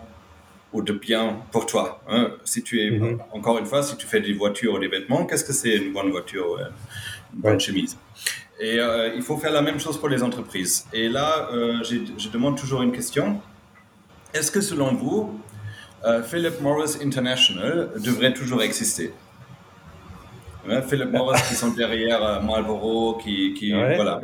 ou 0.74 0.82
de 0.82 0.92
bien 0.92 1.38
pour 1.52 1.66
toi 1.66 2.02
hein? 2.10 2.32
Si 2.44 2.64
tu 2.64 2.82
es, 2.82 2.92
mhm. 2.92 3.22
encore 3.32 3.58
une 3.58 3.66
fois, 3.66 3.82
si 3.84 3.96
tu 3.96 4.06
fais 4.06 4.20
des 4.20 4.34
voitures 4.34 4.74
ou 4.74 4.80
des 4.80 4.90
vêtements, 4.90 5.26
qu'est-ce 5.26 5.46
que 5.46 5.54
c'est 5.54 5.78
une 5.78 5.94
bonne 5.94 6.12
voiture 6.12 6.46
ou 6.52 6.58
une 6.58 7.42
bonne 7.42 7.60
chemise? 7.60 7.98
Et 8.60 8.80
euh, 8.80 9.14
il 9.16 9.22
faut 9.22 9.38
faire 9.38 9.54
la 9.54 9.62
même 9.62 9.80
chose 9.80 9.98
pour 9.98 10.10
les 10.10 10.22
entreprises. 10.24 10.86
Et 10.92 11.08
là, 11.08 11.48
euh, 11.54 11.84
je 11.84 12.30
demande 12.30 12.58
toujours 12.58 12.82
une 12.82 12.92
question. 12.92 13.40
Est-ce 14.34 14.52
que 14.52 14.62
selon 14.62 14.94
vous, 14.94 15.40
Philip 16.26 16.60
Morris 16.62 16.98
International 17.02 17.92
devrait 18.04 18.34
toujours 18.34 18.62
exister? 18.64 19.14
Philip 20.88 21.12
Morris 21.12 21.42
qui 21.48 21.56
sont 21.56 21.70
derrière 21.70 22.24
euh, 22.24 22.42
Marlboro, 22.42 23.16
qui, 23.16 23.54
qui 23.54 23.72
voilà. 23.72 24.20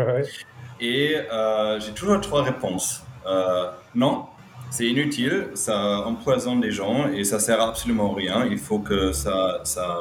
Et 0.79 1.15
euh, 1.31 1.79
j'ai 1.79 1.91
toujours 1.91 2.19
trois 2.19 2.43
réponses. 2.43 3.03
Euh, 3.25 3.71
non, 3.95 4.25
c'est 4.69 4.87
inutile, 4.87 5.47
ça 5.53 5.99
empoisonne 6.05 6.61
les 6.61 6.71
gens 6.71 7.07
et 7.09 7.23
ça 7.23 7.39
sert 7.39 7.61
absolument 7.61 8.13
à 8.13 8.15
rien. 8.15 8.45
Il 8.49 8.57
faut 8.57 8.79
que 8.79 9.11
ça, 9.11 9.61
ça 9.63 9.99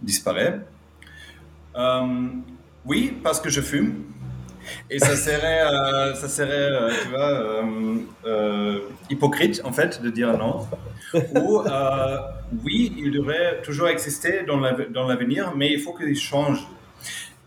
disparaisse. 0.00 0.60
oui, 2.84 3.18
parce 3.22 3.40
que 3.40 3.50
je 3.50 3.60
fume. 3.60 4.04
Et 4.88 4.98
ça 4.98 5.16
serait, 5.16 6.14
ça 6.14 6.28
serait 6.28 6.68
hypocrite 9.08 9.60
en 9.64 9.72
fait 9.72 10.00
de 10.02 10.10
dire 10.10 10.36
non. 10.36 10.66
Ou 11.14 11.62
oui, 12.64 12.92
il 12.98 13.12
devrait 13.12 13.60
toujours 13.62 13.88
exister 13.88 14.44
dans 14.44 15.06
l'avenir, 15.06 15.52
mais 15.56 15.72
il 15.72 15.80
faut 15.80 15.94
qu'il 15.94 16.16
change. 16.16 16.66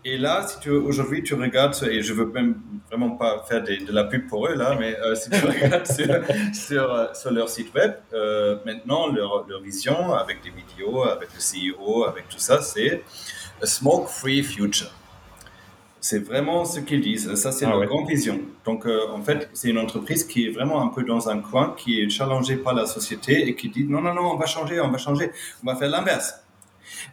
Et 0.06 0.18
là, 0.18 0.46
si 0.46 0.60
tu 0.60 0.70
aujourd'hui 0.70 1.22
tu 1.22 1.34
regardes, 1.34 1.74
et 1.90 2.02
je 2.02 2.12
veux 2.12 2.26
même 2.26 2.60
vraiment 2.90 3.10
pas 3.10 3.42
faire 3.48 3.62
de, 3.62 3.90
la 3.90 4.04
pub 4.04 4.26
pour 4.28 4.46
eux 4.46 4.54
là, 4.54 4.76
mais 4.78 4.94
euh, 4.98 5.14
si 5.14 5.30
tu 5.30 5.38
regardes 5.46 5.86
sur, 5.86 6.92
euh, 6.92 7.06
sur, 7.14 7.32
leur 7.32 7.48
site 7.48 7.72
web, 7.74 7.94
euh, 8.12 8.56
maintenant 8.66 9.10
leur, 9.10 9.46
leur, 9.48 9.62
vision 9.62 10.12
avec 10.12 10.42
des 10.42 10.50
vidéos, 10.50 11.04
avec 11.04 11.30
le 11.32 11.40
CEO, 11.40 12.04
avec 12.04 12.28
tout 12.28 12.38
ça, 12.38 12.60
c'est 12.60 13.02
a 13.62 13.66
smoke 13.66 14.08
free 14.08 14.42
future. 14.42 14.90
C'est 16.00 16.18
vraiment 16.18 16.66
ce 16.66 16.80
qu'ils 16.80 17.00
disent. 17.00 17.34
Ça, 17.34 17.50
c'est 17.50 17.64
ah 17.64 17.70
leur 17.70 17.86
grande 17.86 18.06
vision. 18.06 18.38
Donc, 18.66 18.84
euh, 18.84 19.08
en 19.10 19.22
fait, 19.22 19.48
c'est 19.54 19.70
une 19.70 19.78
entreprise 19.78 20.24
qui 20.24 20.46
est 20.46 20.50
vraiment 20.50 20.82
un 20.82 20.88
peu 20.88 21.02
dans 21.02 21.30
un 21.30 21.38
coin, 21.38 21.74
qui 21.78 22.02
est 22.02 22.10
challengée 22.10 22.56
par 22.56 22.74
la 22.74 22.84
société 22.84 23.48
et 23.48 23.54
qui 23.54 23.70
dit 23.70 23.84
non, 23.84 24.02
non, 24.02 24.12
non, 24.12 24.32
on 24.32 24.36
va 24.36 24.44
changer, 24.44 24.78
on 24.80 24.90
va 24.90 24.98
changer, 24.98 25.30
on 25.62 25.72
va 25.72 25.76
faire 25.76 25.88
l'inverse. 25.88 26.43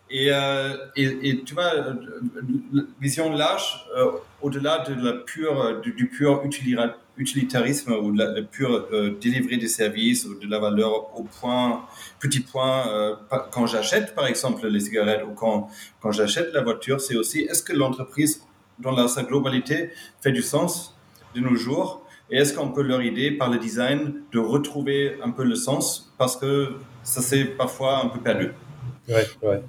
Et, 0.09 0.27
euh, 0.31 0.75
et, 0.95 1.43
tu 1.43 1.53
vois, 1.53 1.73
euh, 1.73 1.93
vision 2.99 3.31
large, 3.31 3.87
au-delà 4.41 4.79
de 4.79 4.93
la 5.03 5.13
pure, 5.13 5.81
du, 5.81 6.07
pur 6.07 6.43
utilitarisme 7.17 7.93
ou 7.93 8.11
de 8.11 8.17
la, 8.17 8.41
pure 8.41 8.87
délivrer 9.19 9.57
des 9.57 9.67
services 9.67 10.25
ou 10.25 10.39
de 10.39 10.49
la 10.49 10.59
valeur 10.59 11.17
au 11.17 11.23
point, 11.23 11.85
petit 12.19 12.41
point, 12.41 13.17
quand 13.51 13.67
j'achète 13.67 14.15
par 14.15 14.27
exemple 14.27 14.67
les 14.67 14.79
cigarettes 14.79 15.23
ou 15.29 15.33
quand, 15.33 15.69
quand 16.01 16.11
j'achète 16.11 16.53
la 16.53 16.61
voiture, 16.61 16.99
c'est 16.99 17.15
aussi 17.15 17.41
est-ce 17.41 17.63
que 17.63 17.73
l'entreprise 17.73 18.43
dans 18.79 19.07
sa 19.07 19.23
globalité 19.23 19.91
fait 20.21 20.31
du 20.31 20.41
sens 20.41 20.97
de 21.35 21.41
nos 21.41 21.55
jours? 21.55 22.05
Et 22.31 22.37
est-ce 22.37 22.53
qu'on 22.53 22.69
peut 22.69 22.81
leur 22.81 23.01
aider 23.01 23.31
par 23.31 23.49
le 23.49 23.59
design 23.59 24.13
de 24.31 24.39
retrouver 24.39 25.17
un 25.21 25.31
peu 25.31 25.43
le 25.43 25.55
sens 25.55 26.13
parce 26.17 26.37
que 26.37 26.75
ça 27.03 27.21
s'est 27.21 27.43
parfois 27.43 28.05
un 28.05 28.07
peu 28.07 28.19
perdu? 28.19 28.51
Ouais, 29.11 29.27
ouais. 29.43 29.61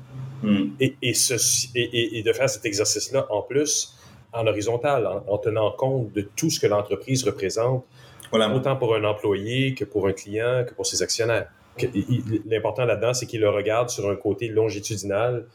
Hmm. 0.42 0.70
Et, 0.80 0.96
et, 1.02 2.18
et, 2.18 2.22
de 2.22 2.32
faire 2.32 2.50
cet 2.50 2.64
exercice-là 2.64 3.26
en 3.30 3.42
plus 3.42 3.96
en 4.32 4.46
horizontal, 4.46 5.06
en, 5.28 5.38
tenant 5.38 5.70
compte 5.72 6.12
de 6.12 6.22
tout 6.22 6.50
ce 6.50 6.58
que 6.58 6.66
l'entreprise 6.66 7.22
représente, 7.24 7.84
voilà. 8.30 8.52
autant 8.52 8.76
pour 8.76 8.94
un 8.94 9.04
employé 9.04 9.74
que 9.74 9.84
pour 9.84 10.08
un 10.08 10.12
client, 10.12 10.64
que 10.66 10.74
pour 10.74 10.86
ses 10.86 11.02
actionnaires. 11.02 11.48
L'important 12.46 12.84
là-dedans, 12.84 13.14
c'est 13.14 13.26
qu'il 13.26 13.40
le 13.40 13.50
regarde 13.50 13.90
sur 13.90 14.08
un 14.08 14.16
côté 14.16 14.48
longitudinal. 14.48 15.46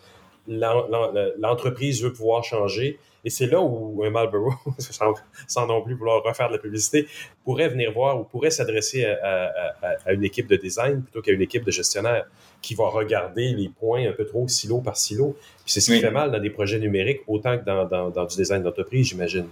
L'entreprise 0.47 2.03
veut 2.03 2.13
pouvoir 2.13 2.43
changer, 2.43 2.99
et 3.25 3.29
c'est 3.29 3.47
là 3.47 3.61
où 3.61 4.03
un 4.03 4.09
Marlboro, 4.09 4.53
sans, 5.47 5.67
non 5.67 5.81
plus 5.81 5.95
vouloir 5.95 6.23
refaire 6.23 6.47
de 6.47 6.53
la 6.53 6.59
publicité, 6.59 7.07
pourrait 7.43 7.69
venir 7.69 7.91
voir 7.91 8.19
ou 8.19 8.23
pourrait 8.23 8.51
s'adresser 8.51 9.05
à, 9.05 10.13
une 10.13 10.23
équipe 10.23 10.47
de 10.47 10.55
design 10.55 11.01
plutôt 11.01 11.21
qu'à 11.21 11.31
une 11.31 11.41
équipe 11.41 11.63
de 11.63 11.71
gestionnaires 11.71 12.25
qui 12.61 12.73
va 12.75 12.87
regarder 12.87 13.49
les 13.53 13.69
points 13.69 14.07
un 14.07 14.13
peu 14.13 14.25
trop 14.25 14.47
silo 14.47 14.79
par 14.79 14.97
silo. 14.97 15.35
Puis 15.63 15.73
c'est 15.73 15.81
ce 15.81 15.91
qui 15.91 15.99
fait 15.99 16.11
mal 16.11 16.31
dans 16.31 16.39
des 16.39 16.49
projets 16.49 16.79
numériques 16.79 17.21
autant 17.27 17.57
que 17.57 17.65
dans, 17.65 18.09
dans 18.09 18.25
du 18.25 18.35
design 18.35 18.63
d'entreprise, 18.63 19.07
j'imagine. 19.07 19.47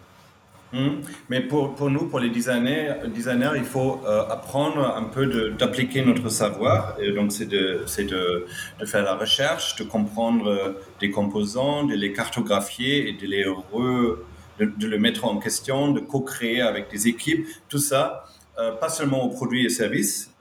Hmm. 0.74 1.01
Mais 1.29 1.41
pour, 1.41 1.75
pour, 1.75 1.89
nous, 1.89 2.07
pour 2.07 2.19
les 2.19 2.29
designers, 2.29 2.95
designers 3.13 3.51
il 3.55 3.63
faut 3.63 4.01
euh, 4.05 4.27
apprendre 4.27 4.95
un 4.98 5.03
peu 5.03 5.51
d'appliquer 5.51 6.03
notre 6.03 6.27
savoir. 6.29 6.95
Et 7.00 7.12
donc, 7.12 7.31
c'est 7.31 7.45
de, 7.45 7.86
de, 7.86 8.45
de, 8.79 8.86
faire 8.86 9.03
la 9.03 9.15
recherche, 9.15 9.75
de 9.75 9.84
comprendre 9.84 10.48
euh, 10.48 10.81
des 11.00 11.12
composants, 11.12 11.84
de 11.84 11.95
les 11.95 12.12
cartographier 12.13 13.07
et 13.07 13.13
de 13.13 13.27
les 13.27 13.45
re, 13.45 14.17
de, 14.60 14.65
de 14.65 14.88
le 14.88 14.98
mettre 14.98 15.25
en 15.25 15.38
question, 15.38 15.91
de 15.91 16.00
co-créer 16.00 16.62
avec 16.62 16.89
des 16.89 17.07
équipes. 17.07 17.48
Tout 17.69 17.77
ça, 17.77 18.25
euh, 18.57 18.72
pas 18.72 18.89
seulement 18.89 19.24
aux 19.24 19.29
produits 19.29 19.65
et 19.65 19.69
services, 19.69 20.31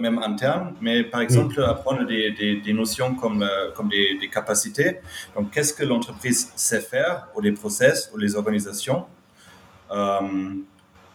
même 0.00 0.18
internes, 0.18 0.74
mais 0.82 1.04
par 1.04 1.22
exemple 1.22 1.62
apprendre 1.62 2.06
des, 2.06 2.32
des, 2.32 2.56
des 2.56 2.72
notions 2.74 3.14
comme, 3.14 3.48
comme 3.74 3.88
des, 3.88 4.18
des 4.20 4.28
capacités. 4.28 4.98
Donc, 5.34 5.52
qu'est-ce 5.52 5.72
que 5.72 5.84
l'entreprise 5.84 6.52
sait 6.54 6.80
faire, 6.80 7.28
ou 7.34 7.40
les 7.40 7.52
process, 7.52 8.10
ou 8.12 8.18
les 8.18 8.36
organisations 8.36 9.06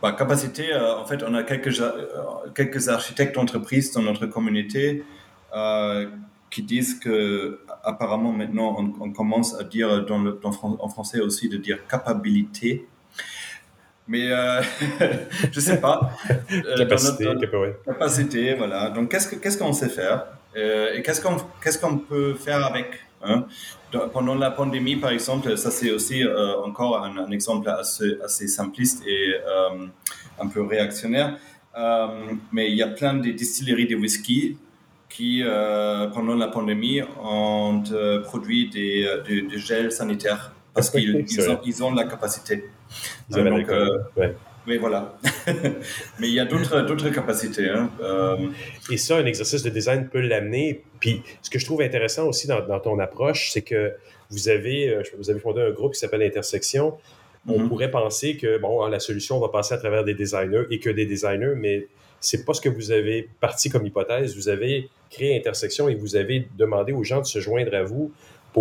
bah, 0.02 0.14
capacité, 0.14 0.72
euh, 0.72 0.98
en 0.98 1.06
fait, 1.06 1.24
on 1.24 1.34
a 1.34 1.44
quelques, 1.44 1.80
euh, 1.82 2.08
quelques 2.56 2.88
architectes 2.88 3.36
d'entreprise 3.36 3.92
dans 3.92 4.02
notre 4.02 4.26
communauté 4.28 5.04
qui 6.52 6.64
disent 6.64 7.00
que 7.00 7.60
apparemment 7.84 8.32
maintenant 8.32 8.76
on, 9.00 9.12
commence 9.12 9.60
à 9.60 9.64
dire 9.64 10.04
dans 10.06 10.20
le, 10.20 10.40
en 10.44 10.90
français 10.90 11.20
aussi 11.20 11.48
de 11.48 11.58
dire 11.58 11.86
capabilité. 11.88 12.88
Mais 14.08 14.32
euh, 14.32 14.62
je 15.52 15.60
sais 15.60 15.80
pas. 15.80 16.12
capacité, 16.78 17.28
capacité, 17.86 18.56
voilà. 18.56 18.90
Donc 18.90 19.12
qu'est-ce 19.12 19.36
qu'est-ce 19.36 19.58
qu'on 19.58 19.74
sait 19.74 19.90
faire? 19.90 20.26
Et 20.96 21.02
qu'est-ce 21.02 21.22
qu'on 21.22 21.38
qu'est-ce 21.62 21.80
qu'on 21.80 21.98
peut 21.98 22.34
faire 22.36 22.66
avec 22.66 23.00
Hein? 23.22 23.46
Pendant 24.14 24.36
la 24.36 24.52
pandémie, 24.52 24.96
par 24.96 25.12
exemple, 25.12 25.58
ça 25.58 25.72
c'est 25.72 25.92
aussi 25.92 26.24
euh, 26.24 26.62
encore 26.62 27.04
un, 27.04 27.32
exemple 27.32 27.70
assez, 27.70 28.18
assez, 28.24 28.48
simpliste 28.48 29.04
et 29.06 29.34
euh, 29.36 29.88
un 30.40 30.48
peu 30.48 30.64
réactionnaire. 30.64 31.38
Euh, 31.78 32.08
mais 32.52 32.70
il 32.70 32.78
y 32.78 32.84
a 32.84 32.88
plein 32.88 33.16
de 33.16 33.32
distilleries 33.32 33.88
de 33.88 33.96
whisky 33.96 34.58
qui, 35.10 35.44
pendant 36.14 36.36
la 36.36 36.48
pandémie, 36.48 37.02
ont 37.22 37.84
produit 38.24 38.70
des, 38.70 39.08
des, 39.28 39.58
gels 39.58 39.92
sanitaires 39.92 40.54
parce 40.74 40.92
qu'ils 40.92 41.26
ils 41.28 41.50
ont, 41.50 41.60
ils 41.66 41.84
ont, 41.84 41.94
la 41.94 42.04
capacité. 42.04 42.70
donc, 43.30 43.68
mais 44.68 44.78
voilà. 44.78 45.18
Mais 46.20 46.28
il 46.28 46.34
y 46.34 46.40
a 46.40 46.46
d'autres 46.46 47.10
capacités. 47.10 47.70
Hein. 47.70 47.90
Euh, 48.02 48.38
Et 48.90 48.98
ça, 48.98 49.18
un 49.18 49.26
exercice 49.26 49.64
de 49.64 49.70
design 49.70 50.08
peut 50.08 50.22
l'amener. 50.22 50.84
Puis, 51.00 51.22
ce 51.42 51.50
que 51.50 51.60
je 51.60 51.66
trouve 51.66 51.82
intéressant 51.82 52.28
aussi 52.28 52.48
dans, 52.48 52.80
ton 52.80 53.00
approche, 53.00 53.52
c'est 53.52 53.62
que 53.62 53.94
vous 54.30 54.50
avez, 54.50 54.90
euh, 54.90 55.04
vous 55.18 55.30
avez 55.30 55.40
fondé 55.40 55.62
un 55.62 55.72
groupe 55.72 55.94
qui 55.94 56.00
s'appelle 56.00 56.22
Intersection. 56.22 56.98
On 57.48 57.58
mm-hmm. 57.58 57.68
pourrait 57.68 57.92
penser 57.92 58.38
que 58.38 58.58
bon, 58.58 58.86
la 58.86 59.00
solution 59.00 59.40
va 59.40 59.50
passer 59.50 59.74
à 59.74 59.78
travers 59.78 60.04
des 60.04 60.14
designers 60.14 60.66
et 60.70 60.80
que 60.80 60.90
des 60.90 61.06
designers, 61.06 61.54
mais 61.56 61.88
c'est 62.20 62.46
pas 62.46 62.54
ce 62.54 62.62
que 62.62 62.70
vous 62.70 62.92
avez 62.92 63.30
parti 63.40 63.70
comme 63.70 63.86
hypothèse. 63.86 64.36
Vous 64.36 64.50
avez 64.50 64.90
créé 65.10 65.38
Intersection 65.38 65.90
et 65.90 65.96
vous 65.96 66.16
avez 66.16 66.48
demandé 66.58 66.92
aux 66.92 67.04
gens 67.04 67.22
de 67.22 67.26
se 67.26 67.40
joindre 67.40 67.74
à 67.74 67.84
vous 67.84 68.12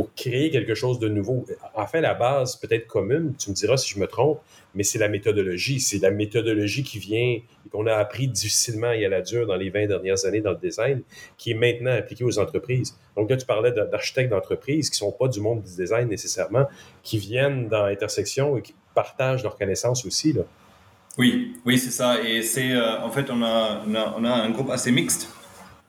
créer 0.05 0.51
quelque 0.51 0.75
chose 0.75 0.99
de 0.99 1.09
nouveau. 1.09 1.47
En 1.75 1.87
fait, 1.87 2.01
la 2.01 2.15
base 2.15 2.57
peut-être 2.57 2.87
commune, 2.87 3.35
tu 3.39 3.51
me 3.51 3.55
diras 3.55 3.77
si 3.77 3.95
je 3.95 3.99
me 3.99 4.07
trompe, 4.07 4.41
mais 4.75 4.83
c'est 4.83 4.99
la 4.99 5.09
méthodologie. 5.09 5.81
C'est 5.81 5.99
la 5.99 6.11
méthodologie 6.11 6.83
qui 6.83 6.99
vient 6.99 7.39
qu'on 7.71 7.87
a 7.87 7.95
appris 7.95 8.29
difficilement 8.29 8.93
et 8.93 9.05
à 9.05 9.09
la 9.09 9.21
dure 9.21 9.47
dans 9.47 9.57
les 9.57 9.71
20 9.71 9.87
dernières 9.87 10.25
années 10.25 10.41
dans 10.41 10.53
le 10.53 10.59
design, 10.59 11.03
qui 11.37 11.51
est 11.51 11.55
maintenant 11.55 11.93
appliquée 11.93 12.25
aux 12.25 12.39
entreprises. 12.39 12.97
Donc 13.17 13.31
là, 13.31 13.37
tu 13.37 13.47
parlais 13.47 13.73
d'architectes 13.73 14.31
d'entreprise 14.31 14.91
qui 14.91 15.03
ne 15.03 15.11
sont 15.11 15.17
pas 15.17 15.29
du 15.29 15.41
monde 15.41 15.63
du 15.63 15.75
design 15.75 16.09
nécessairement, 16.09 16.67
qui 17.03 17.19
viennent 17.19 17.69
dans 17.69 17.87
l'intersection 17.87 18.57
et 18.57 18.63
qui 18.63 18.75
partagent 18.95 19.43
leurs 19.43 19.57
connaissances 19.57 20.05
aussi. 20.05 20.33
Là. 20.33 20.43
Oui, 21.19 21.57
oui, 21.67 21.79
c'est 21.79 21.91
ça. 21.91 22.23
Et 22.23 22.43
c'est, 22.43 22.73
euh, 22.73 23.01
en 23.01 23.11
fait, 23.11 23.29
on 23.31 23.43
a, 23.43 23.83
un 23.85 24.51
groupe 24.51 24.71
assez 24.71 24.93
mixte. 24.93 25.29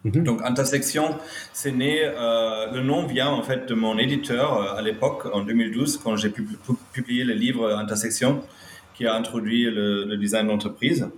Mhm. 0.06 0.24
Donc 0.24 0.42
intersection, 0.44 1.18
c'est 1.52 1.72
né. 1.72 2.02
Euh, 2.04 2.72
le 2.72 2.82
nom 2.82 3.06
vient 3.06 3.30
en 3.30 3.44
fait 3.44 3.68
de 3.68 3.74
mon 3.74 3.98
éditeur 3.98 4.54
euh, 4.54 4.78
à 4.78 4.82
l'époque, 4.82 5.28
en 5.34 5.42
2012, 5.42 6.00
quand 6.04 6.16
j'ai 6.16 6.32
publié 6.94 7.24
le 7.24 7.34
livre 7.34 7.70
Intersection 7.76 8.44
qui 8.94 9.06
a 9.06 9.14
introduit 9.14 9.66
le, 9.66 10.16
design 10.18 10.48
d'entreprise. 10.48 11.10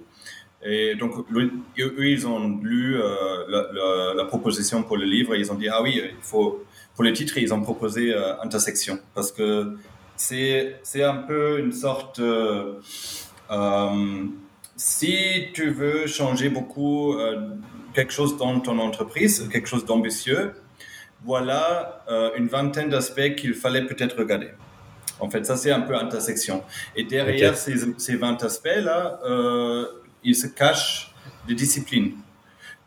Et 0.63 0.93
donc, 0.95 1.13
eux, 1.35 2.07
ils 2.07 2.27
ont 2.27 2.59
lu 2.61 2.95
euh, 2.95 4.13
la, 4.15 4.25
proposition 4.25 4.83
pour 4.83 4.97
le 4.97 5.05
livre 5.05 5.33
et 5.33 5.39
ils 5.39 5.51
ont 5.51 5.55
dit, 5.55 5.67
ah 5.67 5.81
oui, 5.81 5.99
il 6.03 6.11
faut, 6.21 6.63
pour 6.93 7.03
le 7.03 7.11
titre, 7.13 7.37
ils 7.39 7.51
ont 7.53 7.61
proposé 7.61 8.13
intersection 8.43 8.99
parce 9.15 9.31
que 9.31 9.77
c'est 10.15 11.03
un 11.03 11.15
peu 11.15 11.59
une 11.59 11.71
sorte 11.71 12.21
si 14.75 15.47
tu 15.53 15.69
veux 15.71 16.05
changer 16.05 16.49
beaucoup 16.49 17.15
quelque 17.93 18.13
chose 18.13 18.37
dans 18.37 18.59
ton 18.59 18.79
entreprise, 18.79 19.47
quelque 19.51 19.67
chose 19.67 19.85
d'ambitieux, 19.85 20.53
voilà 21.23 22.03
euh, 22.09 22.31
une 22.37 22.47
vingtaine 22.47 22.89
d'aspects 22.89 23.35
qu'il 23.35 23.53
fallait 23.53 23.85
peut-être 23.85 24.17
regarder. 24.17 24.49
En 25.19 25.29
fait, 25.29 25.45
ça 25.45 25.55
c'est 25.55 25.71
un 25.71 25.81
peu 25.81 25.95
intersection. 25.95 26.63
Et 26.95 27.03
derrière 27.03 27.55
ces, 27.55 27.75
ces, 27.97 28.15
20 28.15 28.43
aspects-là, 28.43 29.19
euh, 29.23 29.85
il 30.23 30.35
se 30.35 30.47
cache 30.47 31.13
des 31.47 31.53
disciplines 31.53 32.13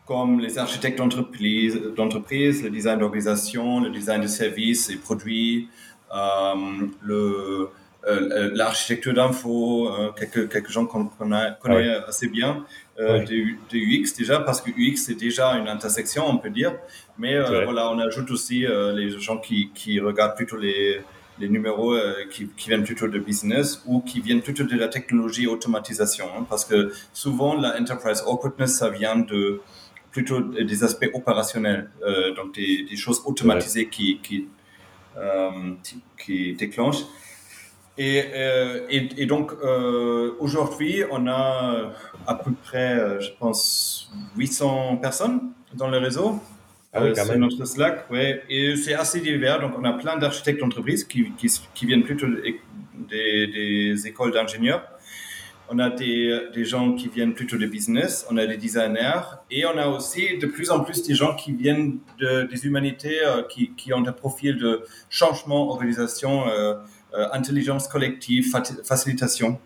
comme 0.05 0.39
les 0.39 0.57
architectes 0.57 0.99
d'entreprise, 0.99 2.63
le 2.63 2.69
design 2.69 2.99
d'organisation, 2.99 3.79
le 3.81 3.89
design 3.89 4.21
de 4.21 4.27
services 4.27 4.89
et 4.89 4.97
produits, 4.97 5.67
le, 6.11 7.13
euh, 7.13 7.63
euh, 7.63 7.65
l'architecture 8.05 9.13
d'info, 9.13 9.89
euh, 9.89 10.11
quelques, 10.11 10.51
quelques 10.51 10.69
gens 10.69 10.85
qu'on 10.85 11.05
connaît 11.05 11.95
assez 12.07 12.27
bien, 12.27 12.65
de, 12.97 13.55
UX 13.73 14.15
déjà, 14.17 14.39
parce 14.39 14.61
que 14.61 14.69
UX 14.71 14.97
c'est 14.97 15.15
déjà 15.15 15.51
une 15.53 15.67
intersection, 15.67 16.25
on 16.27 16.37
peut 16.37 16.49
dire. 16.49 16.73
Mais 17.17 17.39
voilà, 17.63 17.89
on 17.91 17.99
ajoute 17.99 18.31
aussi 18.31 18.65
les 18.93 19.19
gens 19.19 19.37
qui, 19.37 19.71
qui 19.73 19.99
regardent 19.99 20.35
plutôt 20.35 20.57
les, 20.57 21.01
les 21.39 21.49
numéros 21.49 21.97
qui, 22.31 22.47
qui, 22.55 22.69
viennent 22.69 22.83
plutôt 22.83 23.07
de 23.07 23.19
business 23.19 23.81
ou 23.85 24.01
qui 24.01 24.21
viennent 24.21 24.41
plutôt 24.41 24.63
de 24.63 24.77
la 24.77 24.87
technologie 24.87 25.47
automatisation. 25.47 26.25
Hein, 26.37 26.45
parce 26.49 26.63
que 26.63 26.93
souvent, 27.11 27.55
la 27.55 27.79
enterprise 27.79 28.23
awkwardness, 28.25 28.77
ça 28.77 28.89
vient 28.89 29.17
de 29.17 29.61
plutôt 30.11 30.39
des 30.39 30.83
aspects 30.85 31.09
opérationnels, 31.13 31.89
donc 32.37 32.55
des, 32.55 32.85
des, 32.89 32.95
choses 32.95 33.21
automatisées 33.25 33.89
qui, 33.89 34.19
qui, 34.19 34.47
qui 36.17 36.53
déclenchent. 36.53 37.03
Euh, 37.97 38.85
et, 38.89 39.09
et, 39.17 39.25
donc, 39.25 39.51
euh, 39.63 40.31
aujourd'hui, 40.39 41.03
on 41.11 41.27
a 41.27 41.91
à 42.27 42.35
peu 42.35 42.51
près, 42.51 42.97
euh, 42.97 43.19
je 43.21 43.29
pense, 43.39 44.11
800 44.37 44.97
personnes 44.97 45.51
dans 45.73 45.87
le 45.87 45.97
réseau. 45.97 46.39
Ah 46.93 47.03
oui, 47.03 47.15
sur 47.15 47.37
notre 47.37 47.65
Slack, 47.65 48.09
ouais. 48.09 48.43
Et 48.49 48.75
c'est 48.77 48.93
assez 48.93 49.19
divers. 49.19 49.59
Donc, 49.59 49.73
on 49.77 49.83
a 49.83 49.93
plein 49.93 50.17
d'architectes 50.17 50.59
d'entreprise 50.59 51.03
qui, 51.03 51.31
qui, 51.37 51.47
qui, 51.73 51.85
viennent 51.85 52.03
plutôt 52.03 52.27
des, 52.27 53.47
des 53.47 54.07
écoles 54.07 54.31
d'ingénieurs. 54.31 54.83
On 55.69 55.79
a 55.79 55.89
des, 55.89 56.41
des, 56.53 56.63
gens 56.63 56.93
qui 56.93 57.09
viennent 57.09 57.33
plutôt 57.33 57.57
de 57.57 57.65
business, 57.65 58.25
on 58.29 58.37
a 58.37 58.45
des 58.45 58.55
designers 58.55 59.23
et 59.49 59.65
on 59.65 59.75
a 59.79 59.87
aussi 59.87 60.37
de 60.37 60.45
plus 60.45 60.69
en 60.69 60.81
plus 60.81 61.01
des 61.01 61.15
gens 61.15 61.35
qui 61.35 61.53
viennent 61.53 61.97
de, 62.19 62.43
des 62.43 62.67
humanités, 62.67 63.19
qui, 63.49 63.71
qui, 63.75 63.91
ont 63.91 64.05
un 64.05 64.11
profil 64.11 64.57
de 64.57 64.83
changement, 65.09 65.69
organisation, 65.69 66.47
euh, 66.47 66.75
intelligence 67.31 67.87
collective, 67.87 68.51
facilitation. 68.83 69.59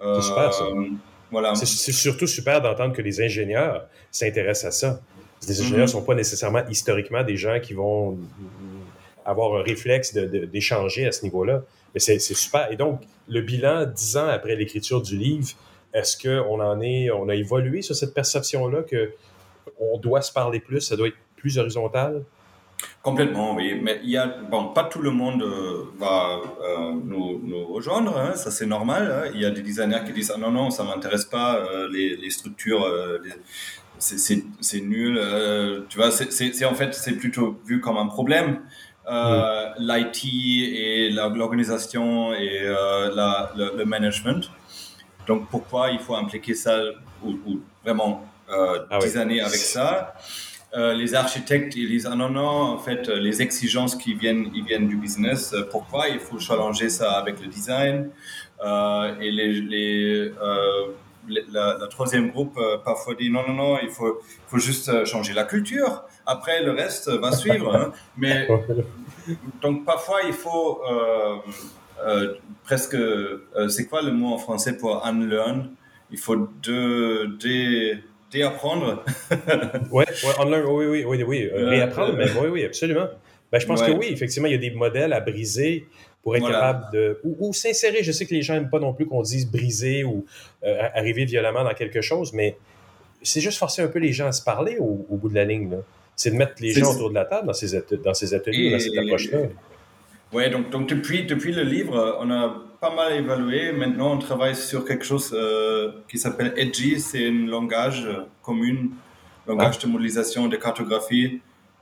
c'est 0.00 0.22
super 0.22 0.52
ça. 0.52 0.64
Euh, 0.64 0.88
voilà. 1.30 1.54
C'est 1.54 1.92
surtout 1.92 2.26
super 2.26 2.60
d'entendre 2.62 2.94
que 2.94 3.02
les 3.02 3.20
ingénieurs 3.20 3.86
s'intéressent 4.10 4.64
à 4.64 4.70
ça. 4.70 5.00
Les 5.46 5.60
ingénieurs 5.60 5.80
ne 5.80 5.82
mhm. 5.82 5.88
sont 5.88 6.02
pas 6.02 6.14
nécessairement 6.14 6.66
historiquement 6.68 7.22
des 7.22 7.36
gens 7.36 7.60
qui 7.60 7.74
vont 7.74 8.18
avoir 9.24 9.60
un 9.60 9.62
réflexe 9.62 10.14
d'échanger 10.14 11.06
à 11.06 11.12
ce 11.12 11.22
niveau-là. 11.22 11.62
Mais 11.94 12.00
c'est 12.00 12.18
super. 12.18 12.70
Et 12.72 12.76
donc, 12.76 13.02
le 13.28 13.40
bilan, 13.42 13.86
dix 13.86 14.16
ans 14.16 14.28
après 14.28 14.56
l'écriture 14.56 15.02
du 15.02 15.16
livre, 15.16 15.48
est-ce 15.92 16.16
qu'on 16.16 16.60
en 16.60 16.80
est, 16.80 17.10
on 17.10 17.28
a 17.28 17.34
évolué 17.34 17.82
sur 17.82 17.94
cette 17.94 18.14
perception-là 18.14 18.82
que 18.82 19.12
on 19.78 19.98
doit 19.98 20.22
se 20.22 20.32
parler 20.32 20.60
plus, 20.60 20.80
ça 20.80 20.96
doit 20.96 21.08
être 21.08 21.16
plus 21.36 21.58
horizontal? 21.58 22.24
Complètement, 23.02 23.54
oui. 23.54 23.78
Mais 23.82 24.00
il 24.02 24.10
y 24.10 24.16
a, 24.16 24.26
bon, 24.26 24.68
pas 24.68 24.84
tout 24.84 25.00
le 25.00 25.10
monde 25.10 25.42
euh, 25.42 25.84
va 25.98 26.40
euh, 26.62 26.92
nous, 27.04 27.40
nous, 27.42 27.66
rejoindre, 27.66 28.16
hein, 28.18 28.34
ça 28.34 28.50
c'est 28.50 28.66
normal. 28.66 29.10
Hein. 29.10 29.30
Il 29.34 29.40
y 29.40 29.44
a 29.44 29.50
des 29.50 29.62
designers 29.62 30.04
qui 30.04 30.12
disent 30.12 30.32
ah 30.34 30.38
non 30.38 30.50
non, 30.50 30.70
ça 30.70 30.84
m'intéresse 30.84 31.24
pas 31.24 31.56
euh, 31.56 31.88
les, 31.90 32.16
les, 32.16 32.30
structures, 32.30 32.86
c'est 33.98 34.80
nul. 34.80 35.20
tu 35.88 35.96
vois, 35.96 36.10
c'est 36.10 36.64
en 36.64 36.74
fait 36.74 36.94
c'est 36.94 37.12
plutôt 37.12 37.60
vu 37.64 37.80
comme 37.80 37.96
un 37.96 38.06
problème. 38.06 38.60
Mm. 39.08 39.74
L'IT 39.78 40.24
et 40.24 41.10
l'organisation 41.10 42.34
et 42.34 42.64
la, 43.14 43.52
le, 43.56 43.84
management. 43.84 44.50
Donc 45.26 45.48
pourquoi 45.48 45.90
il 45.90 45.98
faut 45.98 46.14
impliquer 46.14 46.54
ça 46.54 46.78
ou, 47.24 47.38
ou 47.46 47.60
vraiment 47.82 48.26
ah 48.50 48.98
designer 49.00 49.40
avec 49.40 49.56
ça? 49.56 50.14
Euh, 50.74 50.92
les 50.92 51.14
architectes 51.14 51.76
ils 51.76 51.88
disent 51.88 52.06
ah 52.10 52.14
non 52.14 52.28
non 52.28 52.46
en 52.46 52.78
fait 52.78 53.08
euh, 53.08 53.18
les 53.18 53.40
exigences 53.40 53.96
qui 53.96 54.12
viennent 54.12 54.50
ils 54.54 54.62
viennent 54.62 54.86
du 54.86 54.96
business 54.96 55.54
euh, 55.54 55.66
pourquoi? 55.70 56.08
Il 56.08 56.20
faut 56.20 56.38
challenger 56.38 56.90
ça 56.90 57.12
avec 57.12 57.40
le 57.40 57.46
design. 57.46 58.10
Et 59.20 59.30
les, 59.30 59.52
les 59.62 60.32
la, 61.28 61.86
troisième 61.88 62.30
groupe 62.30 62.60
parfois 62.84 63.14
dit 63.14 63.30
non 63.30 63.46
non 63.48 63.54
non 63.54 63.78
il 63.82 63.88
faut 63.88 64.20
faut 64.46 64.58
juste 64.58 65.04
changer 65.06 65.32
la 65.32 65.44
culture. 65.44 66.02
Après 66.26 66.62
le 66.62 66.72
reste 66.72 67.08
va 67.08 67.32
suivre 67.32 67.74
hein. 67.74 67.92
mais 68.18 68.46
donc 69.62 69.86
parfois 69.86 70.20
il 70.26 70.34
faut 70.34 70.82
presque 72.64 72.96
c'est 73.68 73.86
quoi 73.86 74.02
le 74.02 74.12
mot 74.12 74.34
en 74.34 74.38
français 74.38 74.76
pour 74.76 75.06
unlearn? 75.06 75.70
Il 76.10 76.18
faut 76.18 76.36
deux 76.62 77.28
des 77.38 78.02
réapprendre. 78.32 79.04
ouais, 79.90 80.06
ouais, 80.06 80.62
oui, 80.66 80.86
oui, 80.86 81.04
oui, 81.04 81.22
oui, 81.22 81.50
euh, 81.52 81.68
réapprendre, 81.68 82.14
mais 82.16 82.30
oui, 82.40 82.48
oui, 82.48 82.64
absolument. 82.64 83.08
Ben, 83.50 83.58
je 83.58 83.66
pense 83.66 83.82
que 83.82 83.90
oui, 83.90 84.08
effectivement, 84.10 84.48
il 84.48 84.52
y 84.52 84.56
a 84.56 84.58
des 84.58 84.70
modèles 84.70 85.12
à 85.12 85.20
briser 85.20 85.86
pour 86.22 86.36
être 86.36 86.46
capable 86.46 86.92
de. 86.92 87.20
Ou, 87.24 87.52
s'insérer. 87.52 88.02
Je 88.02 88.12
sais 88.12 88.26
que 88.26 88.34
les 88.34 88.42
gens 88.42 88.54
n'aiment 88.54 88.70
pas 88.70 88.80
non 88.80 88.92
plus 88.92 89.06
qu'on 89.06 89.22
dise 89.22 89.50
briser 89.50 90.04
ou 90.04 90.26
euh, 90.64 90.82
arriver 90.94 91.24
violemment 91.24 91.64
dans 91.64 91.74
quelque 91.74 92.02
chose, 92.02 92.32
mais 92.32 92.56
c'est 93.22 93.40
juste 93.40 93.58
forcer 93.58 93.82
un 93.82 93.88
peu 93.88 93.98
les 93.98 94.12
gens 94.12 94.26
à 94.26 94.32
se 94.32 94.42
parler 94.42 94.76
au, 94.78 95.16
bout 95.16 95.28
de 95.28 95.34
la 95.34 95.44
ligne. 95.44 95.78
C'est 96.14 96.30
de 96.30 96.36
mettre 96.36 96.54
les 96.60 96.72
gens 96.72 96.94
autour 96.94 97.10
de 97.10 97.14
la 97.14 97.24
table 97.24 97.46
dans 97.46 97.52
ces, 97.52 97.80
dans 98.04 98.14
ces 98.14 98.34
ateliers, 98.34 98.72
dans 98.72 98.78
cette 98.78 98.98
approche-là. 98.98 99.38
Oui, 100.32 100.50
donc, 100.50 100.68
donc 100.70 100.88
depuis, 100.88 101.24
depuis 101.24 101.52
le 101.52 101.62
livre, 101.62 102.18
on 102.20 102.30
a 102.30 102.62
pas 102.80 102.94
mal 102.94 103.12
évalué. 103.12 103.72
Maintenant, 103.72 104.12
on 104.12 104.18
travaille 104.18 104.54
sur 104.54 104.84
quelque 104.84 105.04
chose 105.04 105.30
euh, 105.32 105.92
qui 106.08 106.18
s'appelle 106.18 106.52
Edgy. 106.56 107.00
C'est 107.00 107.26
un 107.28 107.46
langage 107.46 108.06
euh, 108.06 108.24
commun, 108.42 108.88
langage 109.46 109.78
ah. 109.78 109.86
de 109.86 109.92
modélisation, 109.92 110.48
de 110.48 110.56
cartographie, 110.56 111.40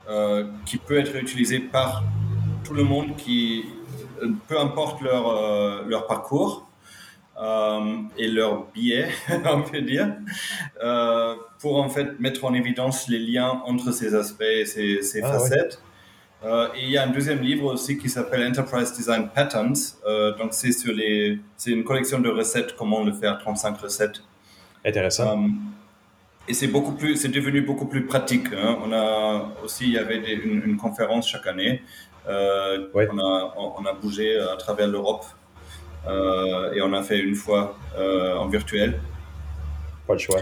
euh, 0.09 0.49
qui 0.65 0.77
peut 0.77 0.97
être 0.97 1.15
utilisé 1.15 1.59
par 1.59 2.03
tout 2.63 2.73
le 2.73 2.83
monde, 2.83 3.15
qui, 3.15 3.65
peu 4.47 4.59
importe 4.59 5.01
leur, 5.01 5.85
leur 5.87 6.07
parcours 6.07 6.67
et 8.17 8.27
leur 8.27 8.65
biais, 8.73 9.09
on 9.45 9.61
peut 9.61 9.81
dire, 9.81 10.15
pour 11.59 11.81
en 11.81 11.87
fait 11.87 12.19
mettre 12.19 12.43
en 12.43 12.53
évidence 12.53 13.07
les 13.07 13.19
liens 13.19 13.61
entre 13.65 13.91
ces 13.91 14.15
aspects 14.15 14.41
et 14.41 14.65
ces, 14.65 15.01
ces 15.01 15.21
ah, 15.21 15.33
facettes. 15.33 15.79
Et 16.43 16.83
il 16.83 16.89
y 16.89 16.97
a 16.97 17.03
un 17.03 17.07
deuxième 17.07 17.41
livre 17.41 17.73
aussi 17.73 17.97
qui 17.97 18.09
s'appelle 18.09 18.45
Enterprise 18.47 18.93
Design 18.93 19.29
Patterns. 19.33 19.75
Euh, 20.05 20.35
donc, 20.37 20.53
c'est 20.53 20.71
sur 20.71 20.93
les, 20.93 21.39
c'est 21.57 21.71
une 21.71 21.83
collection 21.83 22.19
de 22.19 22.29
recettes, 22.29 22.75
comment 22.75 23.03
le 23.03 23.13
faire, 23.13 23.37
35 23.39 23.77
recettes. 23.79 24.21
Intéressant. 24.85 25.41
Euh, 25.41 25.47
et 26.47 26.53
c'est 26.53 26.67
beaucoup 26.67 26.93
plus, 26.93 27.17
c'est 27.17 27.29
devenu 27.29 27.61
beaucoup 27.61 27.87
plus 27.87 28.05
pratique. 28.05 28.47
Hein. 28.53 28.77
On 28.85 28.93
a 28.93 29.51
aussi, 29.63 29.85
il 29.85 29.93
y 29.93 29.97
avait 29.97 30.35
une, 30.35 30.77
conférence 30.77 31.27
chaque 31.27 31.47
année. 31.47 31.81
Ouais. 32.27 33.07
on, 33.11 33.19
a, 33.19 33.53
on, 33.57 33.85
a 33.85 33.93
bougé 33.93 34.37
à 34.37 34.55
travers 34.57 34.87
l'Europe 34.87 35.25
et 36.05 36.81
on 36.81 36.93
a 36.93 37.01
fait 37.03 37.19
une 37.19 37.35
fois 37.35 37.77
en 37.97 38.47
virtuel. 38.47 38.99
Pas 40.05 40.13
le 40.13 40.19
choix. 40.19 40.39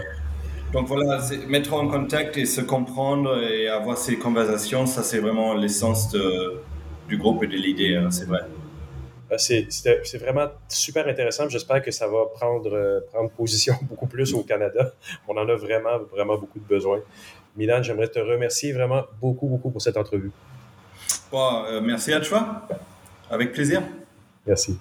Donc 0.72 0.88
voilà, 0.88 1.20
mettre 1.48 1.74
en 1.74 1.88
contact 1.88 2.36
et 2.36 2.44
se 2.44 2.60
comprendre 2.60 3.42
et 3.42 3.68
avoir 3.68 3.96
ces 3.96 4.18
conversations, 4.18 4.86
ça 4.86 5.02
c'est 5.02 5.20
vraiment 5.20 5.54
l'essence 5.54 6.14
du 7.08 7.16
groupe 7.16 7.42
et 7.44 7.46
de 7.46 7.56
l'idée, 7.56 7.96
hein, 7.96 8.10
c'est 8.10 8.26
vrai. 8.26 8.40
Ben, 9.28 9.38
c'est 9.38 10.18
vraiment 10.18 10.46
super 10.68 11.06
intéressant. 11.08 11.48
J'espère 11.48 11.82
que 11.82 11.90
ça 11.90 12.06
va 12.06 12.26
prendre, 12.32 12.72
euh, 12.72 13.00
prendre 13.12 13.30
position 13.30 13.74
beaucoup 13.82 14.06
plus 14.06 14.32
au 14.34 14.44
Canada. 14.44 14.92
On 15.26 15.36
en 15.36 15.48
a 15.48 15.54
vraiment, 15.56 15.98
vraiment 16.12 16.38
beaucoup 16.38 16.60
de 16.60 16.64
besoin. 16.64 17.00
Milan, 17.56 17.82
j'aimerais 17.82 18.08
te 18.08 18.20
remercier 18.20 18.72
vraiment 18.72 19.02
beaucoup, 19.20 19.48
beaucoup 19.48 19.70
pour 19.70 19.82
cette 19.82 19.96
entrevue. 19.96 20.30
Bon, 21.32 21.64
euh, 21.64 21.80
merci 21.80 22.12
à 22.12 22.20
toi. 22.20 22.68
Avec 23.28 23.52
plaisir. 23.52 23.82
Merci. 24.46 24.78